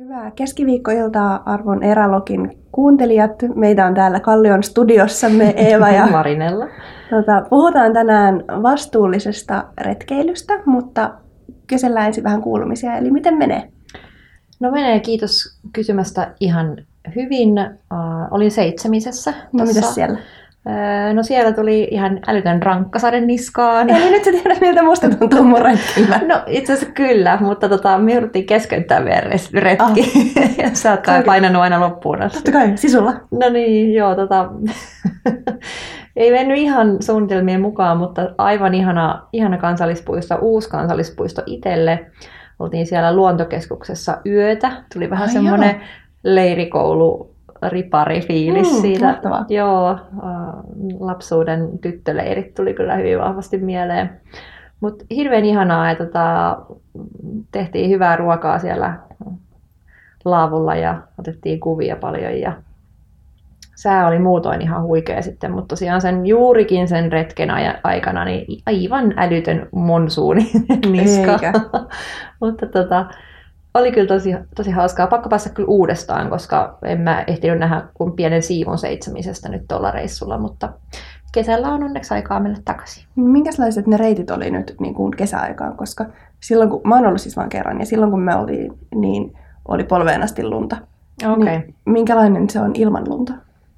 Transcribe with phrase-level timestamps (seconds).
[0.00, 3.32] Hyvää keskiviikkoiltaa arvon Eralogin kuuntelijat.
[3.54, 6.66] Meitä on täällä Kallion studiossamme Eeva ja Marinella.
[7.10, 11.14] Tota, puhutaan tänään vastuullisesta retkeilystä, mutta
[11.66, 12.96] kysellään ensin vähän kuulumisia.
[12.96, 13.72] Eli miten menee?
[14.60, 16.76] No menee, kiitos kysymästä ihan
[17.14, 17.52] hyvin.
[17.92, 19.34] Uh, olin seitsemisessä.
[19.52, 20.18] No mitäs siellä?
[20.68, 23.90] Öö, no siellä tuli ihan älytön rankkasade niskaan.
[23.90, 26.20] Eli nyt sä tiedät, miltä musta tuntuu mun retkillä.
[26.28, 30.34] No itse asiassa kyllä, mutta tota, me jouduttiin keskeyttää meidän retki.
[30.38, 30.58] Ah.
[30.64, 32.38] ja sä oot kai painanut aina loppuun asti.
[32.38, 33.12] Totta kai, sisulla.
[33.30, 34.50] No niin, joo, tota...
[36.16, 42.06] ei mennyt ihan suunnitelmien mukaan, mutta aivan ihana, ihana kansallispuisto, uusi kansallispuisto itselle.
[42.58, 44.72] Oltiin siellä luontokeskuksessa yötä.
[44.94, 45.80] Tuli vähän semmoinen
[46.22, 49.06] leirikoulu ripari-fiilis mm, siitä.
[49.06, 49.44] Mahtavaa.
[49.48, 49.98] Joo,
[51.00, 54.20] lapsuuden tyttöleirit tuli kyllä hyvin vahvasti mieleen.
[54.80, 56.58] Mutta hirveän ihanaa, että tota,
[57.52, 58.98] tehtiin hyvää ruokaa siellä
[60.24, 62.52] laavulla ja otettiin kuvia paljon ja
[63.76, 67.48] sää oli muutoin ihan huikea sitten, mutta tosiaan sen juurikin sen retken
[67.84, 70.50] aikana niin aivan älytön monsuuni
[70.92, 71.38] niska.
[72.40, 73.06] mutta tota,
[73.76, 75.06] oli kyllä tosi, tosi hauskaa.
[75.06, 79.90] Pakko päästä kyllä uudestaan, koska en mä ehtinyt nähdä kuin pienen siivun seitsemimisestä nyt tuolla
[79.90, 80.68] reissulla, mutta
[81.32, 83.04] kesällä on onneksi aikaa mennä takaisin.
[83.16, 86.04] Minkälaiset ne reitit oli nyt niin kuin kesäaikaan, koska
[86.40, 89.32] silloin kun, mä oon ollut siis vain kerran, ja silloin kun me oltiin, niin
[89.68, 90.76] oli polveen asti lunta.
[91.26, 91.44] Okay.
[91.44, 93.32] Niin, minkälainen se on ilman lunta?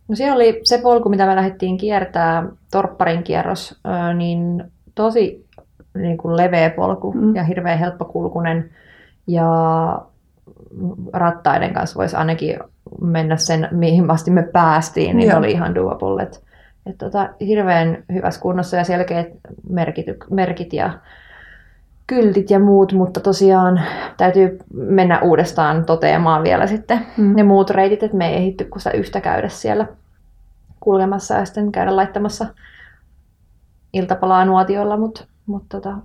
[0.08, 3.80] No se oli se polku, mitä me lähdettiin kiertää, torpparin kierros,
[4.14, 5.46] niin tosi
[5.94, 7.36] niin kuin leveä polku mm.
[7.36, 8.70] ja hirveän helppokulkunen
[9.28, 9.46] ja
[11.12, 12.58] rattaiden kanssa voisi ainakin
[13.00, 15.38] mennä sen, mihin asti me päästiin, niin Joo.
[15.38, 16.22] oli ihan doable.
[16.22, 16.44] Et,
[16.86, 19.28] et tota, hirveän hyvässä kunnossa ja selkeät
[19.70, 20.90] merkit, merkit ja
[22.06, 23.80] kyltit ja muut, mutta tosiaan
[24.16, 27.36] täytyy mennä uudestaan toteamaan vielä sitten mm.
[27.36, 29.86] ne muut reitit, että me ei ehitty kun sitä yhtä käydä siellä
[30.80, 32.46] kulkemassa ja sitten käydä laittamassa
[33.92, 35.96] iltapalaa nuotiolla, mutta, mutta tota,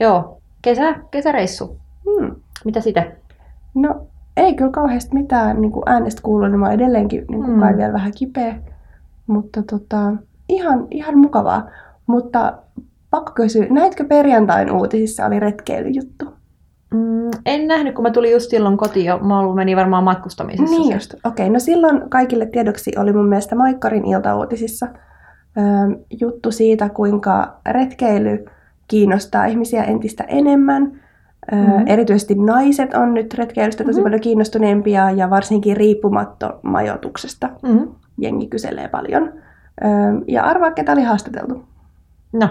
[0.00, 1.78] joo, kesä, kesäreissu.
[2.06, 2.36] Mm.
[2.64, 3.12] Mitä sitä?
[3.74, 7.54] No ei kyllä kauheasti mitään niin kuin äänestä kuuluu, niin mä oon edelleenkin niin kuin
[7.54, 7.60] mm.
[7.60, 8.56] kai vielä vähän kipeä.
[9.26, 10.12] Mutta tota,
[10.48, 11.68] ihan, ihan mukavaa.
[12.06, 12.58] Mutta
[13.10, 16.24] pakko kysyä, näitkö perjantain uutisissa oli retkeilyjuttu?
[16.94, 19.18] Mm, en nähnyt, kun mä tulin just silloin kotiin jo.
[19.18, 20.76] Mä ollut meni varmaan matkustamisessa.
[20.76, 21.14] Niin just.
[21.14, 25.60] Okei, okay, no silloin kaikille tiedoksi oli mun mielestä Maikkarin iltauutisissa ö,
[26.20, 28.44] juttu siitä, kuinka retkeily
[28.88, 31.00] kiinnostaa ihmisiä entistä enemmän.
[31.52, 31.86] Mm-hmm.
[31.86, 34.04] Erityisesti naiset on nyt retkeilystä tosi mm-hmm.
[34.04, 37.94] paljon kiinnostuneempia ja varsinkin riippumattomajoituksesta mm-hmm.
[38.18, 39.32] jengi kyselee paljon.
[40.28, 41.64] Ja arvaa, ketä oli haastateltu?
[42.32, 42.48] No.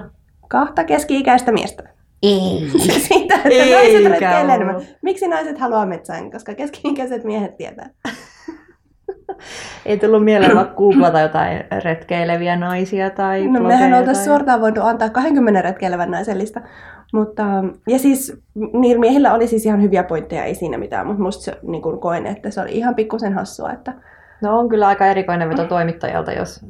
[0.47, 1.83] Kahta keski-ikäistä miestä.
[2.23, 2.69] Ei.
[3.07, 4.81] Siitä, että Eikä naiset retkeilee enemmän.
[5.01, 6.31] Miksi naiset haluaa metsään?
[6.31, 7.89] Koska keski-ikäiset miehet tietää.
[9.85, 14.37] Ei tullut mieleen vaikka googlata jotain retkeileviä naisia tai No mehän oltaisiin tai...
[14.37, 16.61] suoraan voitu antaa 20 retkeilevän naisen lista.
[17.13, 17.43] Mutta,
[17.87, 18.41] ja siis
[18.73, 21.99] niillä miehillä oli siis ihan hyviä pointteja, ei siinä mitään, mutta musta se, niin kuin
[21.99, 23.71] koen, että se oli ihan pikkusen hassua.
[23.71, 23.93] Että...
[24.41, 26.65] No on kyllä aika erikoinen veto toimittajalta, jos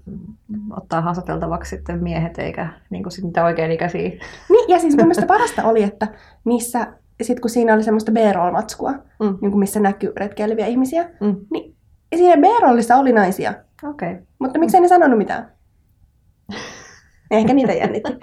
[0.78, 4.10] ottaa haastateltavaksi sitten miehet eikä niin kuin sit niitä oikein ikäisiä.
[4.50, 6.08] Niin, ja siis mun mielestä parasta oli, että
[6.46, 6.88] niissä,
[7.22, 9.38] sit kun siinä oli semmoista B-roll-matskua, mm.
[9.42, 11.36] niin kuin missä näkyy retkeileviä ihmisiä, mm.
[11.52, 11.76] niin
[12.16, 13.54] siinä B-rollissa oli naisia.
[13.90, 14.16] Okay.
[14.40, 15.52] Mutta miksei ne sanonut mitään?
[17.32, 18.18] Ehkä niitä jännitti.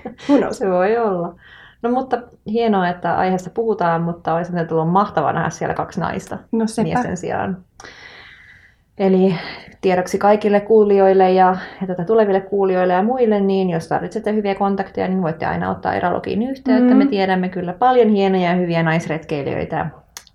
[0.50, 1.34] Se voi olla.
[1.82, 6.64] No mutta hienoa, että aiheesta puhutaan, mutta olisi tullut mahtavaa nähdä siellä kaksi naista no
[6.82, 7.56] miesten sijaan.
[8.98, 9.34] Eli
[9.80, 15.08] tiedoksi kaikille kuulijoille ja, ja tätä tuleville kuulijoille ja muille, niin jos tarvitsette hyviä kontakteja,
[15.08, 16.91] niin voitte aina ottaa Eralogiin yhteyttä.
[16.91, 16.96] Mm.
[16.96, 19.86] Me tiedämme kyllä paljon hienoja ja hyviä naisretkeilijöitä,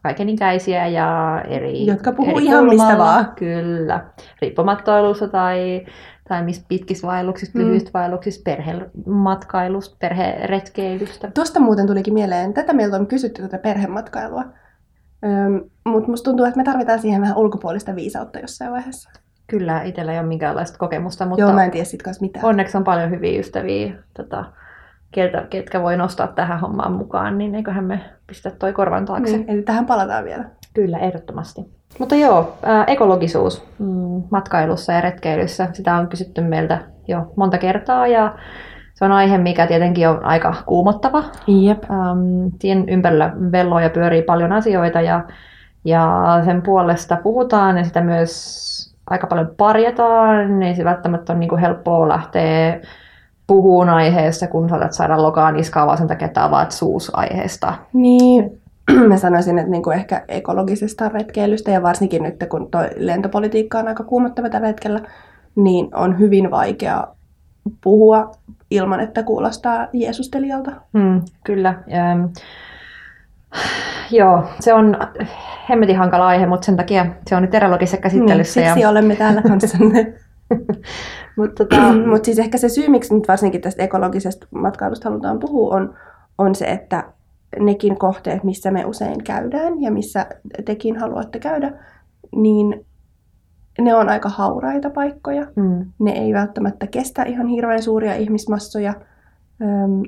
[0.04, 3.34] kaikenikäisiä ja eri Jotka puhuu eri ihan mistä vaan.
[3.36, 4.06] Kyllä,
[4.42, 5.86] riippumattoilussa tai
[6.28, 7.66] tai missä pitkissä vaelluksissa, mm.
[7.66, 11.32] lyhyistä vaelluksissa, perhematkailusta, perheretkeilystä.
[11.34, 14.44] Tuosta muuten tulikin mieleen, tätä meiltä on kysytty tätä perhematkailua,
[15.86, 19.10] mutta musta tuntuu, että me tarvitaan siihen vähän ulkopuolista viisautta jossain vaiheessa.
[19.48, 22.46] Kyllä, itsellä ei ole minkäänlaista kokemusta, mutta Joo, mä en tiedä sit mitään.
[22.46, 24.46] onneksi on paljon hyviä ystäviä, tota,
[25.12, 29.38] ketkä, ketkä voi nostaa tähän hommaan mukaan, niin eiköhän me pistä toi korvan taakse.
[29.38, 30.46] Niin, eli tähän palataan vielä.
[30.76, 31.62] Kyllä, ehdottomasti.
[32.00, 32.58] Mutta joo,
[32.88, 38.36] ekologisuus mm, matkailussa ja retkeilyssä, sitä on kysytty meiltä jo monta kertaa ja
[38.94, 41.24] se on aihe, mikä tietenkin on aika kuumottava.
[41.48, 41.84] Jep.
[41.84, 45.24] Ähm, siihen ympärillä velloo ja pyörii paljon asioita ja,
[45.86, 50.64] ja sen puolesta puhutaan ja sitä myös aika paljon parjataan.
[50.64, 52.80] Ei se välttämättä niin kuin helppoa lähteä
[53.48, 57.74] puhuun aiheessa, kun saatat saada lokaa niskaa vaan sen takia, että avaat suus aiheesta.
[57.94, 58.62] Niin,
[59.10, 63.88] mä sanoisin, että niin kuin ehkä ekologisesta retkeilystä ja varsinkin nyt kun tuo lentopolitiikka on
[63.88, 65.02] aika kuumottava tällä hetkellä,
[65.56, 67.08] niin on hyvin vaikea
[67.84, 68.32] puhua
[68.72, 70.72] ilman, että kuulostaa Jeesustelijalta.
[70.94, 71.70] Mm, kyllä.
[71.94, 72.26] Ähm,
[74.12, 74.98] joo, se on
[75.70, 78.60] hemmetin hankala aihe, mutta sen takia se on nyt erologisessa käsittelyssä.
[78.60, 78.90] Niin, siksi ja...
[78.90, 80.14] olemme täällä kanssanne.
[81.38, 85.76] mutta tota, mut siis ehkä se syy, miksi nyt varsinkin tästä ekologisesta matkailusta halutaan puhua,
[85.76, 85.94] on,
[86.38, 87.04] on se, että
[87.60, 90.26] nekin kohteet, missä me usein käydään ja missä
[90.66, 91.72] tekin haluatte käydä,
[92.36, 92.86] niin
[93.82, 95.48] ne on aika hauraita paikkoja.
[95.56, 95.86] Mm.
[96.00, 98.94] Ne ei välttämättä kestä ihan hirveän suuria ihmismassoja.
[99.62, 100.04] Öm,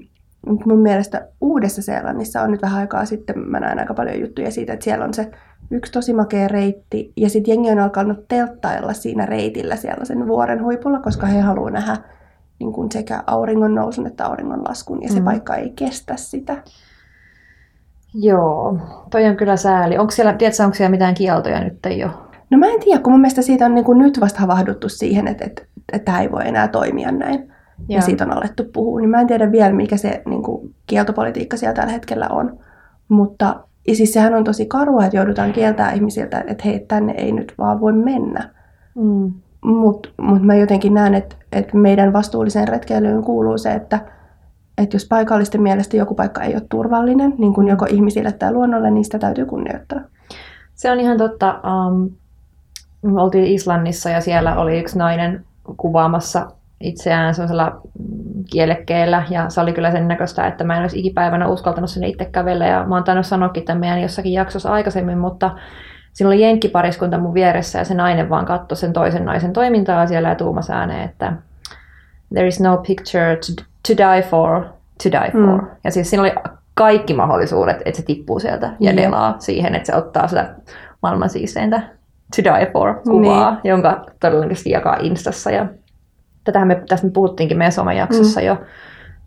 [0.65, 4.73] mun mielestä Uudessa Seelannissa on nyt vähän aikaa sitten, mä näen aika paljon juttuja siitä,
[4.73, 5.31] että siellä on se
[5.71, 10.63] yksi tosi makea reitti, ja sitten jengi on alkanut telttailla siinä reitillä siellä sen vuoren
[10.63, 11.97] huipulla, koska he haluaa nähdä
[12.59, 15.25] niin kuin sekä auringon nousun että auringon laskun, ja se mm.
[15.25, 16.63] paikka ei kestä sitä.
[18.13, 18.77] Joo,
[19.11, 19.97] toi on kyllä sääli.
[19.97, 22.09] Onko siellä, tiedätkö, onko siellä mitään kieltoja nyt jo?
[22.49, 25.27] No mä en tiedä, kun mun mielestä siitä on niin kuin nyt vasta havahduttu siihen,
[25.27, 25.61] että, että,
[25.93, 27.53] että tämä ei voi enää toimia näin.
[27.89, 27.95] Ja.
[27.95, 28.99] ja siitä on alettu puhua.
[28.99, 32.59] Niin mä en tiedä vielä, mikä se niin kuin, kieltopolitiikka siellä tällä hetkellä on.
[33.09, 33.55] Mutta
[33.87, 37.53] ja siis sehän on tosi karua, että joudutaan kieltämään ihmisiltä, että hei, tänne ei nyt
[37.57, 38.49] vaan voi mennä.
[38.95, 39.33] Mm.
[39.61, 43.99] Mutta mut mä jotenkin näen, että, että meidän vastuulliseen retkeilyyn kuuluu se, että,
[44.77, 48.91] että jos paikallisten mielestä joku paikka ei ole turvallinen, niin kuin joko ihmisille tai luonnolle,
[48.91, 49.99] niin sitä täytyy kunnioittaa.
[50.75, 51.59] Se on ihan totta.
[51.87, 52.09] Um,
[53.01, 55.45] me oltiin Islannissa ja siellä oli yksi nainen
[55.77, 56.51] kuvaamassa
[56.81, 57.81] itseään sellaisella
[58.51, 62.25] kielekkeellä ja se oli kyllä sen näköistä, että mä en olisi ikipäivänä uskaltanut sinne itse
[62.25, 65.51] kävellä ja mä oon tainnut sanoakin tämän meidän jossakin jaksossa aikaisemmin, mutta
[66.13, 70.29] siinä oli jenkkipariskunta mun vieressä ja se nainen vaan katsoi sen toisen naisen toimintaa siellä
[70.29, 71.33] ja tuumas ääneen, että
[72.33, 74.63] there is no picture to, to die for,
[75.03, 75.61] to die for.
[75.61, 75.67] Mm.
[75.83, 76.33] Ja siis siinä oli
[76.73, 78.97] kaikki mahdollisuudet, että se tippuu sieltä ja mm.
[78.97, 80.55] delaa siihen, että se ottaa sitä
[81.01, 81.81] maailman siisteintä
[82.35, 83.59] to die for kuvaa, niin.
[83.63, 85.67] jonka todennäköisesti jakaa Instassa ja
[86.43, 88.45] tätähän me tästä me puhuttiinkin meidän somejaksossa mm.
[88.45, 88.57] jo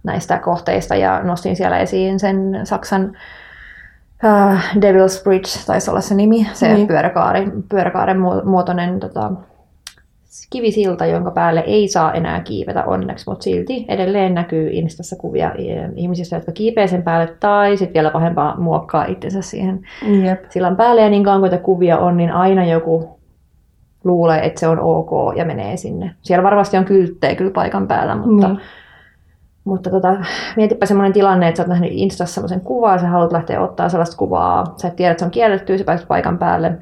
[0.03, 3.17] näistä kohteista ja nostin siellä esiin sen Saksan
[4.25, 6.87] uh, Devil's Bridge, taisi olla se nimi, se niin.
[6.87, 9.33] pyöräkaari, pyöräkaaren muotoinen tota,
[10.51, 15.53] kivisilta, jonka päälle ei saa enää kiivetä onneksi, mutta silti edelleen näkyy Instassa kuvia
[15.97, 19.81] ihmisistä, jotka kiipee sen päälle tai sitten vielä pahempaa muokkaa itsensä siihen
[20.25, 20.45] Jep.
[20.49, 21.01] sillan päälle.
[21.01, 23.21] Ja niin kauan kuin kuvia on, niin aina joku
[24.05, 26.15] luulee, että se on ok ja menee sinne.
[26.23, 28.61] Siellä varmasti on kylttejä kyllä paikan päällä, mutta, niin.
[29.65, 30.17] mutta tota,
[30.57, 34.17] mietipä semmoinen tilanne, että sä oot nähnyt Instassa semmoisen kuvaa, sä haluat lähteä ottaa sellaista
[34.17, 36.73] kuvaa, sä et tiedä, että se on kielletty, sä pääset paikan päälle,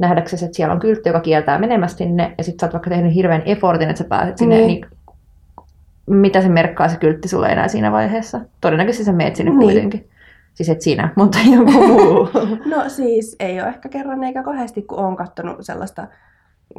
[0.00, 3.14] nähdäksesi, että siellä on kyltti, joka kieltää menemästä sinne, ja sitten sä oot vaikka tehnyt
[3.14, 4.86] hirveän effortin, että sä pääset sinne, niin, niin
[6.06, 8.40] mitä se merkkaa se kyltti sulle enää siinä vaiheessa?
[8.60, 9.60] Todennäköisesti sä meet sinne niin.
[9.60, 10.08] kuitenkin.
[10.54, 12.28] Siis et sinä, mutta joku muu.
[12.66, 16.06] no siis ei ole ehkä kerran eikä kahdesti, kun olen katsonut sellaista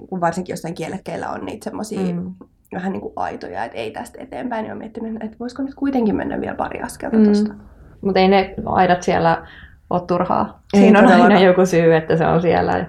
[0.10, 2.34] kun varsinkin jossain kielekkeillä on niitä semmoisia mm.
[2.74, 6.16] vähän niin kuin aitoja, että ei tästä eteenpäin, niin on miettinyt, että voisiko nyt kuitenkin
[6.16, 7.24] mennä vielä pari askelta mm.
[7.24, 7.54] tuosta.
[8.02, 9.48] Mutta ei ne aidat siellä
[9.92, 10.60] ole turhaa.
[10.74, 12.86] Ei Siinä on aina joku syy, että se on siellä.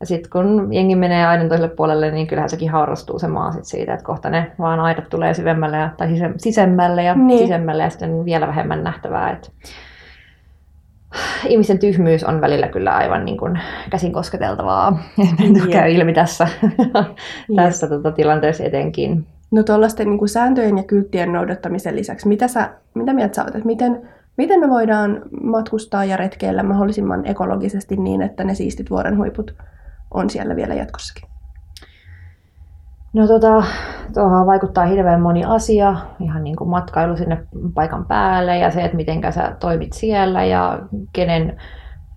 [0.00, 3.64] Ja sitten kun jengi menee aidan toiselle puolelle, niin kyllähän sekin haurastuu se maa sit
[3.64, 7.38] siitä, että kohta ne vaan aidat tulee syvemmälle ja, tai sisemmälle ja niin.
[7.38, 9.30] sisemmälle ja sitten vielä vähemmän nähtävää.
[9.30, 9.48] Että
[11.48, 13.58] ihmisen tyhmyys on välillä kyllä aivan niin kuin
[13.90, 14.98] käsin kosketeltavaa.
[15.40, 15.68] Yeah.
[15.72, 16.48] käy ilmi tässä,
[17.56, 19.26] tässä tota, tilanteessa etenkin.
[19.50, 23.66] No tuollaisten niin sääntöjen ja kylttien noudattamisen lisäksi, mitä, sä, mitä mieltä sä olet, että
[23.66, 24.08] miten,
[24.40, 29.54] miten me voidaan matkustaa ja retkeillä mahdollisimman ekologisesti niin, että ne siistit vuoren huiput
[30.10, 31.28] on siellä vielä jatkossakin?
[33.12, 33.62] No tota,
[34.14, 38.96] tuohon vaikuttaa hirveän moni asia, ihan niin kuin matkailu sinne paikan päälle ja se, että
[38.96, 40.78] miten sä toimit siellä ja
[41.12, 41.60] kenen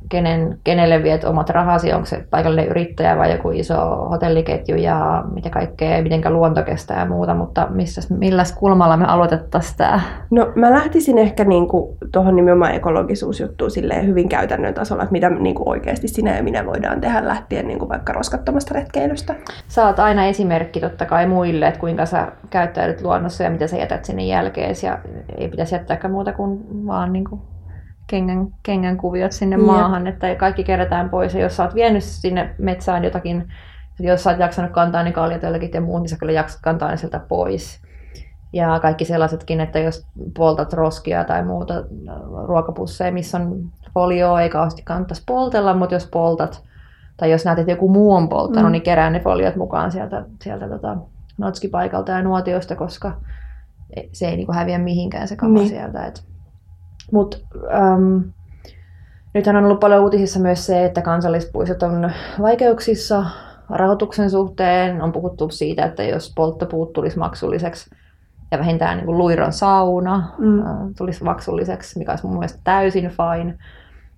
[0.09, 3.75] kenen, kenelle viet omat rahasi, onko se paikallinen yrittäjä vai joku iso
[4.09, 9.77] hotelliketju ja mitä kaikkea, miten luonto kestää ja muuta, mutta missä, milläs kulmalla me aloitettaisiin
[9.77, 10.01] tämä?
[10.31, 15.69] No mä lähtisin ehkä niinku tuohon nimenomaan ekologisuusjuttuun silleen hyvin käytännön tasolla, että mitä niinku
[15.69, 19.35] oikeasti sinä ja minä voidaan tehdä lähtien niinku vaikka roskattomasta retkeilystä.
[19.67, 24.05] Saat aina esimerkki totta kai muille, että kuinka sä käyttäydyt luonnossa ja mitä sä jätät
[24.05, 24.99] sinne jälkeen ja
[25.37, 27.52] ei pitäisi jättää muuta kuin vaan niinku
[28.07, 29.65] kengän, kengän kuviot sinne Jep.
[29.65, 31.33] maahan, että kaikki kerätään pois.
[31.33, 33.47] Ja jos sä oot vienyt sinne metsään jotakin,
[33.99, 35.41] jos sä oot jaksanut kantaa niin kaljat
[35.73, 37.81] ja muut, niin sä kyllä jaksat kantaa ne sieltä pois.
[38.53, 40.07] Ja kaikki sellaisetkin, että jos
[40.37, 41.73] poltat roskia tai muuta
[42.47, 46.63] ruokapusseja, missä on folioa, ei kauheasti kannattaisi poltella, mutta jos poltat,
[47.17, 48.71] tai jos näet, että joku muu on polttanut, mm.
[48.71, 50.97] niin kerää ne foliot mukaan sieltä, sieltä tota,
[51.37, 53.17] notskipaikalta ja nuotioista, koska
[54.11, 55.69] se ei niin häviä mihinkään se kama niin.
[55.69, 56.05] sieltä.
[56.05, 56.23] Et
[57.11, 57.37] mutta
[57.73, 58.17] ähm,
[59.33, 63.25] nythän on ollut paljon uutisissa myös se, että kansallispuistot on vaikeuksissa
[63.69, 65.01] rahoituksen suhteen.
[65.01, 67.89] On puhuttu siitä, että jos polttopuut tulisi maksulliseksi
[68.51, 70.63] ja vähintään niin kuin luiron sauna mm.
[70.97, 73.57] tulisi maksulliseksi, mikä olisi mun mielestä täysin fine.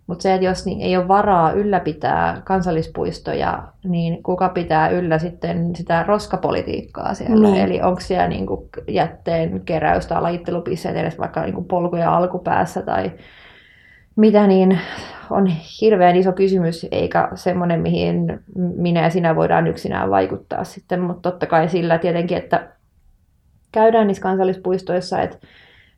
[0.08, 5.76] Mutta se, että jos niin ei ole varaa ylläpitää kansallispuistoja, niin kuka pitää yllä sitten
[5.76, 7.50] sitä roskapolitiikkaa siellä?
[7.50, 7.62] Niin.
[7.62, 12.82] Eli onko siellä niin kuin jätteen keräystä tai lajittelupisseet edes vaikka niin kuin polkuja alkupäässä
[12.82, 13.12] tai
[14.16, 14.80] mitä, niin
[15.30, 15.48] on
[15.82, 21.46] hirveän iso kysymys, eikä semmoinen, mihin minä ja sinä voidaan yksinään vaikuttaa sitten, mutta totta
[21.46, 22.68] kai sillä tietenkin, että
[23.72, 25.38] käydään niissä kansallispuistoissa, että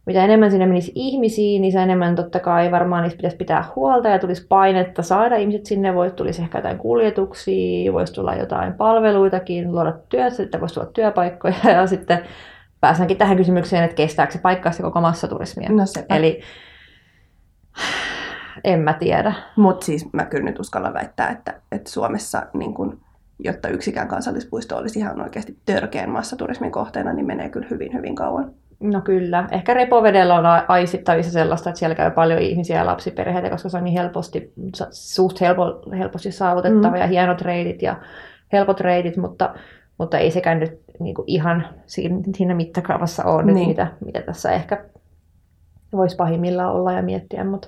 [0.08, 4.10] mitä enemmän sinne menisi ihmisiä, niin se enemmän totta kai varmaan niistä pitäisi pitää huolta
[4.10, 5.96] ja tulisi painetta saada ihmiset sinne.
[5.96, 11.56] Voisi tulisi ehkä jotain kuljetuksia, voisi tulla jotain palveluitakin, luoda työtä, että voisi tulla työpaikkoja
[11.76, 12.20] ja sitten
[12.82, 15.70] pääsenkin tähän kysymykseen, että kestääkö se paikkaa se koko massaturismia.
[15.70, 16.16] No sepä.
[16.16, 16.42] Eli
[18.64, 19.34] en mä tiedä.
[19.56, 23.00] Mutta siis mä kyllä nyt uskallan väittää, että, että Suomessa niin kun,
[23.40, 28.52] jotta yksikään kansallispuisto olisi ihan oikeasti törkeän massaturismin kohteena, niin menee kyllä hyvin, hyvin kauan.
[28.79, 29.48] No kyllä.
[29.51, 33.84] Ehkä repovedellä on aistittavissa sellaista, että siellä käy paljon ihmisiä ja lapsiperheitä, koska se on
[33.84, 34.53] niin helposti,
[34.91, 37.01] suht helpo, helposti saavutettava mm.
[37.01, 37.96] ja hienot reitit ja
[38.53, 39.55] helpot reitit, mutta,
[39.98, 43.55] mutta ei sekään nyt niin kuin ihan siinä, mittakaavassa ole niin.
[43.55, 44.86] nyt, mitä, mitä tässä ehkä
[45.91, 47.67] voisi pahimmillaan olla ja miettiä, mutta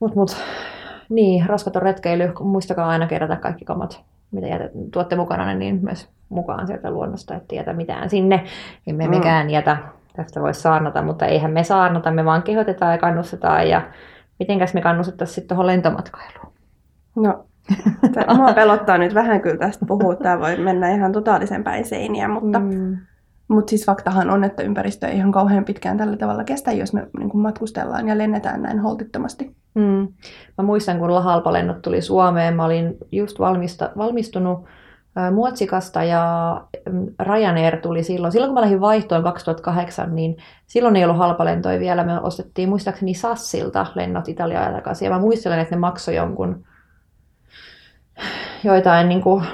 [0.00, 0.36] mut, mut,
[1.08, 4.04] niin, raskaton retkeily, muistakaa aina kerätä kaikki kamat,
[4.34, 8.44] mitä jätet, tuotte mukana, niin myös mukaan sieltä luonnosta, että jätä mitään sinne.
[8.86, 9.10] Emme mm.
[9.10, 9.76] mekään jätä,
[10.16, 13.68] tästä voisi saarnata, mutta eihän me saarnata, me vaan kehotetaan ja kannustetaan.
[13.68, 13.82] Ja
[14.38, 16.52] mitenkäs me kannustettaisiin sitten tuohon lentomatkailuun?
[17.16, 17.44] No,
[18.36, 20.16] mua pelottaa nyt vähän kyllä tästä puhua.
[20.16, 22.96] Tämä voi mennä ihan totaalisen päin seiniä, mutta, mm.
[23.54, 27.06] Mutta siis faktahan on, että ympäristö ei ihan kauhean pitkään tällä tavalla kestä, jos me
[27.18, 29.56] niin kuin matkustellaan ja lennetään näin holtittomasti.
[29.74, 30.08] Mm.
[30.58, 34.64] Mä muistan, kun halpalennot tuli Suomeen, mä olin just valmista, valmistunut
[35.32, 38.32] Muotsikasta ja mm, Ryanair tuli silloin.
[38.32, 42.04] Silloin kun mä lähdin vaihtoon 2008, niin silloin ei ollut halpalentoja vielä.
[42.04, 45.06] Me ostettiin muistaakseni Sassilta lennot Italiaan takaisin.
[45.06, 46.64] Ja mä muistelen, että ne maksoi jonkun
[48.64, 49.44] joitain niin kuin,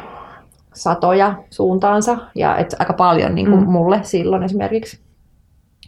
[0.75, 2.19] satoja suuntaansa.
[2.35, 3.71] Ja et aika paljon niin kuin mm.
[3.71, 5.00] mulle silloin esimerkiksi.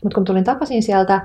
[0.02, 1.20] Mutta kun tulin takaisin sieltä,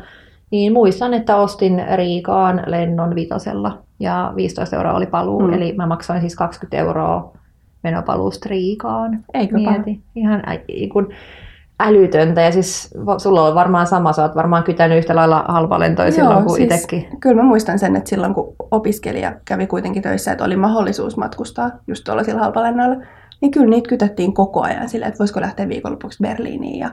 [0.52, 5.42] niin muistan, että ostin Riikaan lennon vitosella ja 15 euroa oli paluu.
[5.42, 5.54] Mm.
[5.54, 7.34] Eli mä maksoin siis 20 euroa
[7.84, 9.24] menopaluusta Riikaan.
[9.34, 10.02] Eikö Mieti.
[10.16, 10.60] Ihan ä,
[10.94, 11.10] kun
[11.80, 12.42] älytöntä.
[12.42, 16.56] Ja siis sulla on varmaan sama, sä oot varmaan kytänyt yhtä lailla halpalentoja silloin kuin
[16.56, 17.08] siis, itsekin.
[17.20, 21.72] Kyllä mä muistan sen, että silloin kun opiskelija kävi kuitenkin töissä, että oli mahdollisuus matkustaa
[21.88, 22.96] just tuollaisilla halpalennoilla,
[23.42, 26.92] niin kyllä niitä kytettiin koko ajan silleen, että voisiko lähteä viikonlopuksi Berliiniin ja,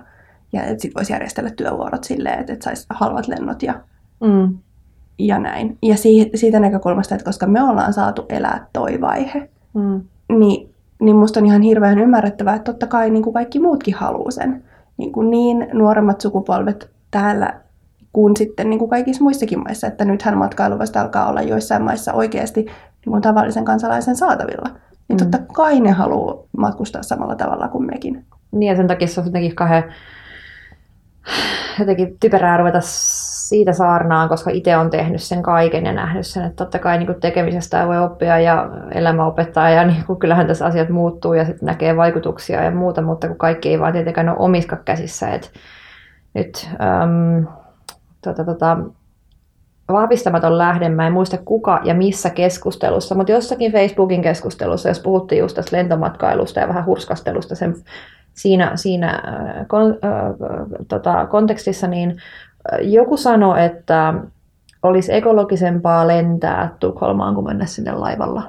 [0.53, 3.75] ja sitten voisi järjestellä työvuorot silleen, että, että saisi halvat lennot ja,
[4.21, 4.59] mm.
[5.19, 5.79] ja näin.
[5.83, 10.03] Ja siitä, siitä näkökulmasta, että koska me ollaan saatu elää toi vaihe, mm.
[10.29, 10.75] niin
[11.05, 14.65] niin musta on ihan hirveän ymmärrettävää, että totta kai niin kuin kaikki muutkin haluaa sen.
[14.97, 17.61] Niin, kuin niin nuoremmat sukupolvet täällä
[18.13, 22.13] kuin sitten niin kuin kaikissa muissakin maissa, että nythän matkailu vasta alkaa olla joissain maissa
[22.13, 24.71] oikeasti niin kuin tavallisen kansalaisen saatavilla.
[25.09, 25.47] Niin totta mm.
[25.53, 28.25] kai ne haluaa matkustaa samalla tavalla kuin mekin.
[28.53, 29.85] Niin ja sen takia se on jotenkin kahden
[31.79, 36.65] jotenkin typerää ruveta siitä saarnaan, koska itse on tehnyt sen kaiken ja nähnyt sen, että
[36.65, 40.67] totta kai niin kuin tekemisestä voi oppia ja elämä opettaa ja niin kuin, kyllähän tässä
[40.67, 44.37] asiat muuttuu ja sitten näkee vaikutuksia ja muuta, mutta kun kaikki ei vaan tietenkään ole
[44.39, 45.29] omiska käsissä.
[45.29, 45.53] Et
[46.35, 46.71] nyt
[47.03, 47.47] äm,
[48.25, 48.79] tota, tota,
[49.93, 55.39] vahvistamaton lähde, mä en muista kuka ja missä keskustelussa, mutta jossakin Facebookin keskustelussa, jos puhuttiin
[55.39, 57.75] just tästä lentomatkailusta ja vähän hurskastelusta sen
[58.35, 60.33] siinä, siinä äh, kon, äh,
[60.89, 62.17] tota, kontekstissa, niin
[62.81, 64.15] joku sanoi, että
[64.83, 68.43] olisi ekologisempaa lentää Tukholmaan kuin mennä sinne laivalla.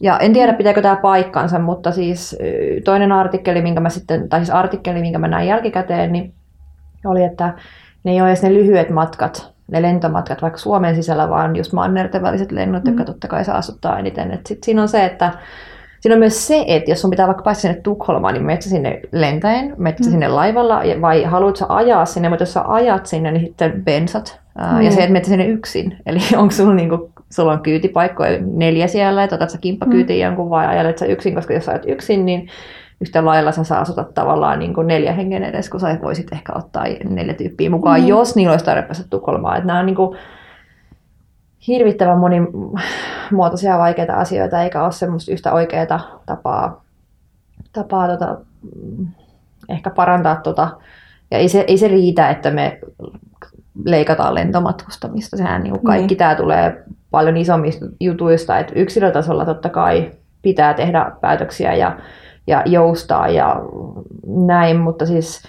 [0.00, 2.36] Ja en tiedä, pitääkö tämä paikkansa, mutta siis
[2.84, 6.34] toinen artikkeli, minkä mä sitten, tai siis artikkeli, minkä mä näin jälkikäteen, niin
[7.04, 7.54] oli, että
[8.04, 12.22] ne ei ole edes ne lyhyet matkat, ne lentomatkat vaikka Suomen sisällä, vaan just mannerten
[12.22, 12.90] väliset lennot, mm.
[12.90, 14.30] jotka totta kai saastuttaa eniten.
[14.30, 15.32] Et sit siinä on se, että
[16.00, 19.00] Siinä on myös se, että jos sun pitää vaikka päästä sinne Tukholmaan, niin menet sinne
[19.12, 20.04] lentäen, menet mm.
[20.04, 24.40] sinne laivalla, vai haluatko ajaa sinne, mutta jos sä ajat sinne, niin sitten bensat.
[24.72, 24.82] Mm.
[24.82, 25.96] Ja se, että menet sinne yksin.
[26.06, 30.24] Eli onko sulla, niin kuin, sulla on kyytipaikkoja neljä siellä, että otat sä kimppakyytiin mm.
[30.24, 32.48] jonkun vai ajelet sä yksin, koska jos sä ajat yksin, niin
[33.00, 36.84] yhtä lailla sä saasutat tavallaan niin kuin neljä hengen edes, kun sä voisit ehkä ottaa
[37.08, 38.06] neljä tyyppiä mukaan, mm.
[38.06, 39.56] jos niillä olisi tarve päästä Tukholmaan.
[39.56, 40.18] Että nämä on niin kuin,
[41.66, 46.84] hirvittävän monimuotoisia vaikeita asioita, eikä ole semmoista yhtä oikeaa tapaa,
[47.72, 48.38] tapaa tota,
[49.68, 50.68] ehkä parantaa tota.
[51.30, 52.78] Ja ei se, ei se riitä, että me
[53.84, 55.36] leikataan lentomatkustamista.
[55.36, 56.18] Sehän niin kuin kaikki niin.
[56.18, 60.10] tämä tulee paljon isommista jutuista, että yksilötasolla totta kai
[60.42, 61.98] pitää tehdä päätöksiä ja,
[62.46, 63.62] ja joustaa ja
[64.26, 65.42] näin, mutta siis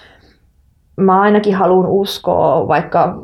[0.98, 3.22] mä ainakin haluan uskoa, vaikka,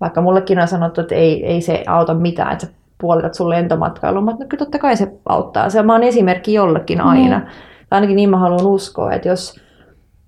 [0.00, 4.24] vaikka mullekin on sanottu, että ei, ei se auta mitään, että sä puolitat sun lentomatkailun,
[4.24, 5.70] mutta no, kyllä totta kai se auttaa.
[5.70, 7.38] Se on esimerkki jollekin aina.
[7.38, 7.44] Mm.
[7.90, 9.60] Tai ainakin niin mä haluan uskoa, että jos,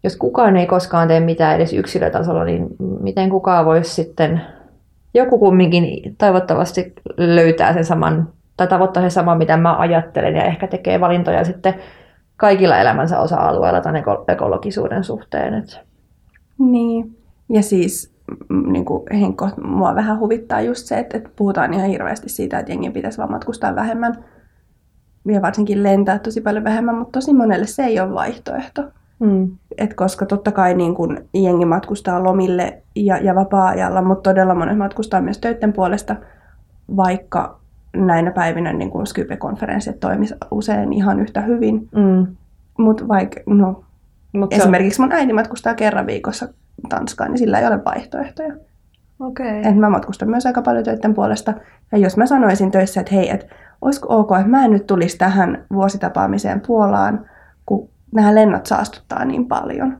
[0.04, 2.66] jos kukaan ei koskaan tee mitään edes yksilötasolla, niin
[3.00, 4.40] miten kukaan voisi sitten,
[5.14, 10.66] joku kumminkin toivottavasti löytää sen saman, tai tavoittaa sen saman, mitä mä ajattelen, ja ehkä
[10.66, 11.74] tekee valintoja sitten
[12.38, 15.54] kaikilla elämänsä osa-alueilla tämän ekologisuuden suhteen.
[15.54, 15.76] Että.
[16.58, 17.16] Niin,
[17.48, 18.14] ja siis
[18.66, 22.72] niin kuin Henkko, mua vähän huvittaa just se, että, että puhutaan ihan hirveästi siitä, että
[22.72, 24.24] jengi pitäisi vaan matkustaa vähemmän
[25.26, 28.82] ja varsinkin lentää tosi paljon vähemmän, mutta tosi monelle se ei ole vaihtoehto.
[29.18, 29.50] Mm.
[29.78, 34.78] Et koska totta kai niin kun jengi matkustaa lomille ja, ja vapaa-ajalla, mutta todella monet
[34.78, 36.16] matkustaa myös töiden puolesta,
[36.96, 37.57] vaikka
[37.96, 41.88] näinä päivinä niin kun Skype-konferenssit toimisi usein ihan yhtä hyvin.
[41.94, 42.36] Mm.
[42.78, 43.84] Mutta vaikka, no,
[44.32, 46.48] Mut esimerkiksi mun äiti matkustaa kerran viikossa
[46.88, 48.54] Tanskaan, niin sillä ei ole vaihtoehtoja.
[49.20, 49.60] Okay.
[49.64, 51.54] Et mä matkustan myös aika paljon töiden puolesta.
[51.92, 53.46] Ja jos mä sanoisin töissä, että hei, että
[53.80, 57.26] olisiko ok, että mä en nyt tulisi tähän vuositapaamiseen Puolaan,
[57.66, 59.98] kun nämä lennot saastuttaa niin paljon.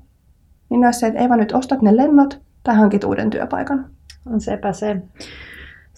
[0.71, 3.87] Niin olisi se, että ei vaan nyt ostat ne lennot tai hankit uuden työpaikan.
[4.33, 5.03] On sepä se.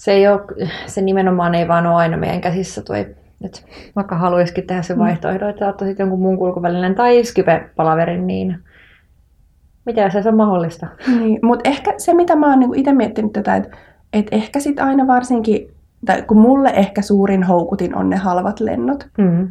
[0.01, 0.41] Se, ei ole,
[0.87, 3.01] se nimenomaan ei vaan ole aina meidän käsissä toi,
[3.45, 3.61] että
[3.97, 5.01] vaikka haluaisikin tehdä se mm.
[5.01, 8.59] vaihtoehto, että ottaisit jonkun muun kulkuvälinen tai Skype-palaverin, niin
[9.87, 10.87] mitä se on mahdollista?
[11.19, 13.77] Niin, mutta ehkä se, mitä mä oon niinku itse miettinyt tätä, että
[14.13, 15.75] et ehkä sitten aina varsinkin,
[16.07, 19.09] tai kun mulle ehkä suurin houkutin on ne halvat lennot.
[19.19, 19.49] Mm.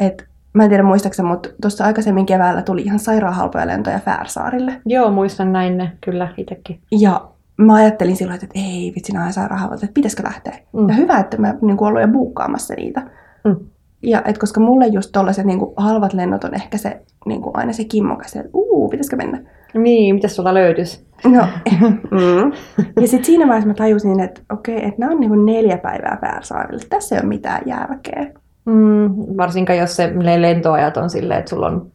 [0.00, 4.80] Et, mä en tiedä muistaakseni, mutta tuossa aikaisemmin keväällä tuli ihan sairaan halpoja lentoja Färsaarille.
[4.86, 6.80] Joo, muistan näin ne kyllä itsekin.
[6.90, 10.58] Ja mä ajattelin silloin, että ei vitsi, nämä sairaan halpoja, että pitäisikö lähteä.
[10.72, 10.88] Mm.
[10.88, 13.02] Ja hyvä, että mä niin ollut jo buukkaamassa niitä.
[13.44, 13.56] Mm.
[14.02, 17.72] Ja et koska mulle just tollaiset niin halvat lennot on ehkä se niin kuin aina
[17.72, 19.42] se kimmokas, että uu, pitäisikö mennä.
[19.74, 21.06] Niin, mitä sulla löytyisi?
[21.24, 21.46] No,
[22.10, 22.52] mm.
[23.00, 26.84] ja sitten siinä vaiheessa mä tajusin, että okei, että nämä on niin neljä päivää Färsaarille.
[26.88, 28.26] Tässä ei ole mitään järkeä.
[28.64, 31.92] Mm, varsinkaan jos se lentoajat on silleen, että sulla on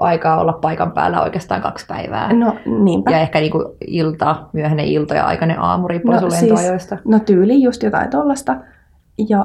[0.00, 2.32] aikaa olla paikan päällä oikeastaan kaksi päivää.
[2.32, 3.10] No niinpä.
[3.10, 7.82] Ja ehkä niinku ilta, myöhäinen ilta ja aikainen aamu riippuu no, siis, No tyyli just
[7.82, 8.56] jotain tollasta.
[9.28, 9.44] Ja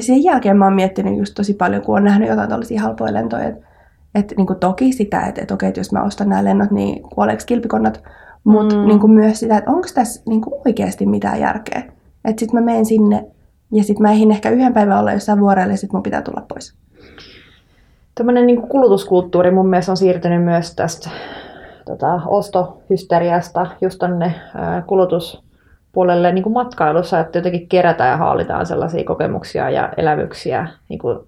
[0.00, 3.44] sen jälkeen mä oon miettinyt just tosi paljon, kun on nähnyt jotain tällaisia halpoja lentoja,
[3.44, 3.66] että
[4.14, 7.42] et, niin toki sitä, että et, okei, että jos mä ostan nämä lennot, niin kuoleeko
[7.46, 8.02] kilpikonnat,
[8.44, 8.86] mutta mm.
[8.86, 11.82] niin myös sitä, että onko tässä niin oikeasti mitään järkeä.
[12.24, 13.26] Että sitten mä menen sinne
[13.72, 16.44] ja sitten mä ehdin ehkä yhden päivän olla jossain vuorella ja sitten mun pitää tulla
[16.48, 16.74] pois.
[18.20, 21.10] Tämmöinen niin kulutuskulttuuri mun mielestä on siirtynyt myös tästä
[21.84, 24.34] tota, ostohysteriasta just tonne
[24.86, 31.18] kulutuspuolelle niin kuin matkailussa, että jotenkin kerätään ja haalitaan sellaisia kokemuksia ja elämyksiä niin kuin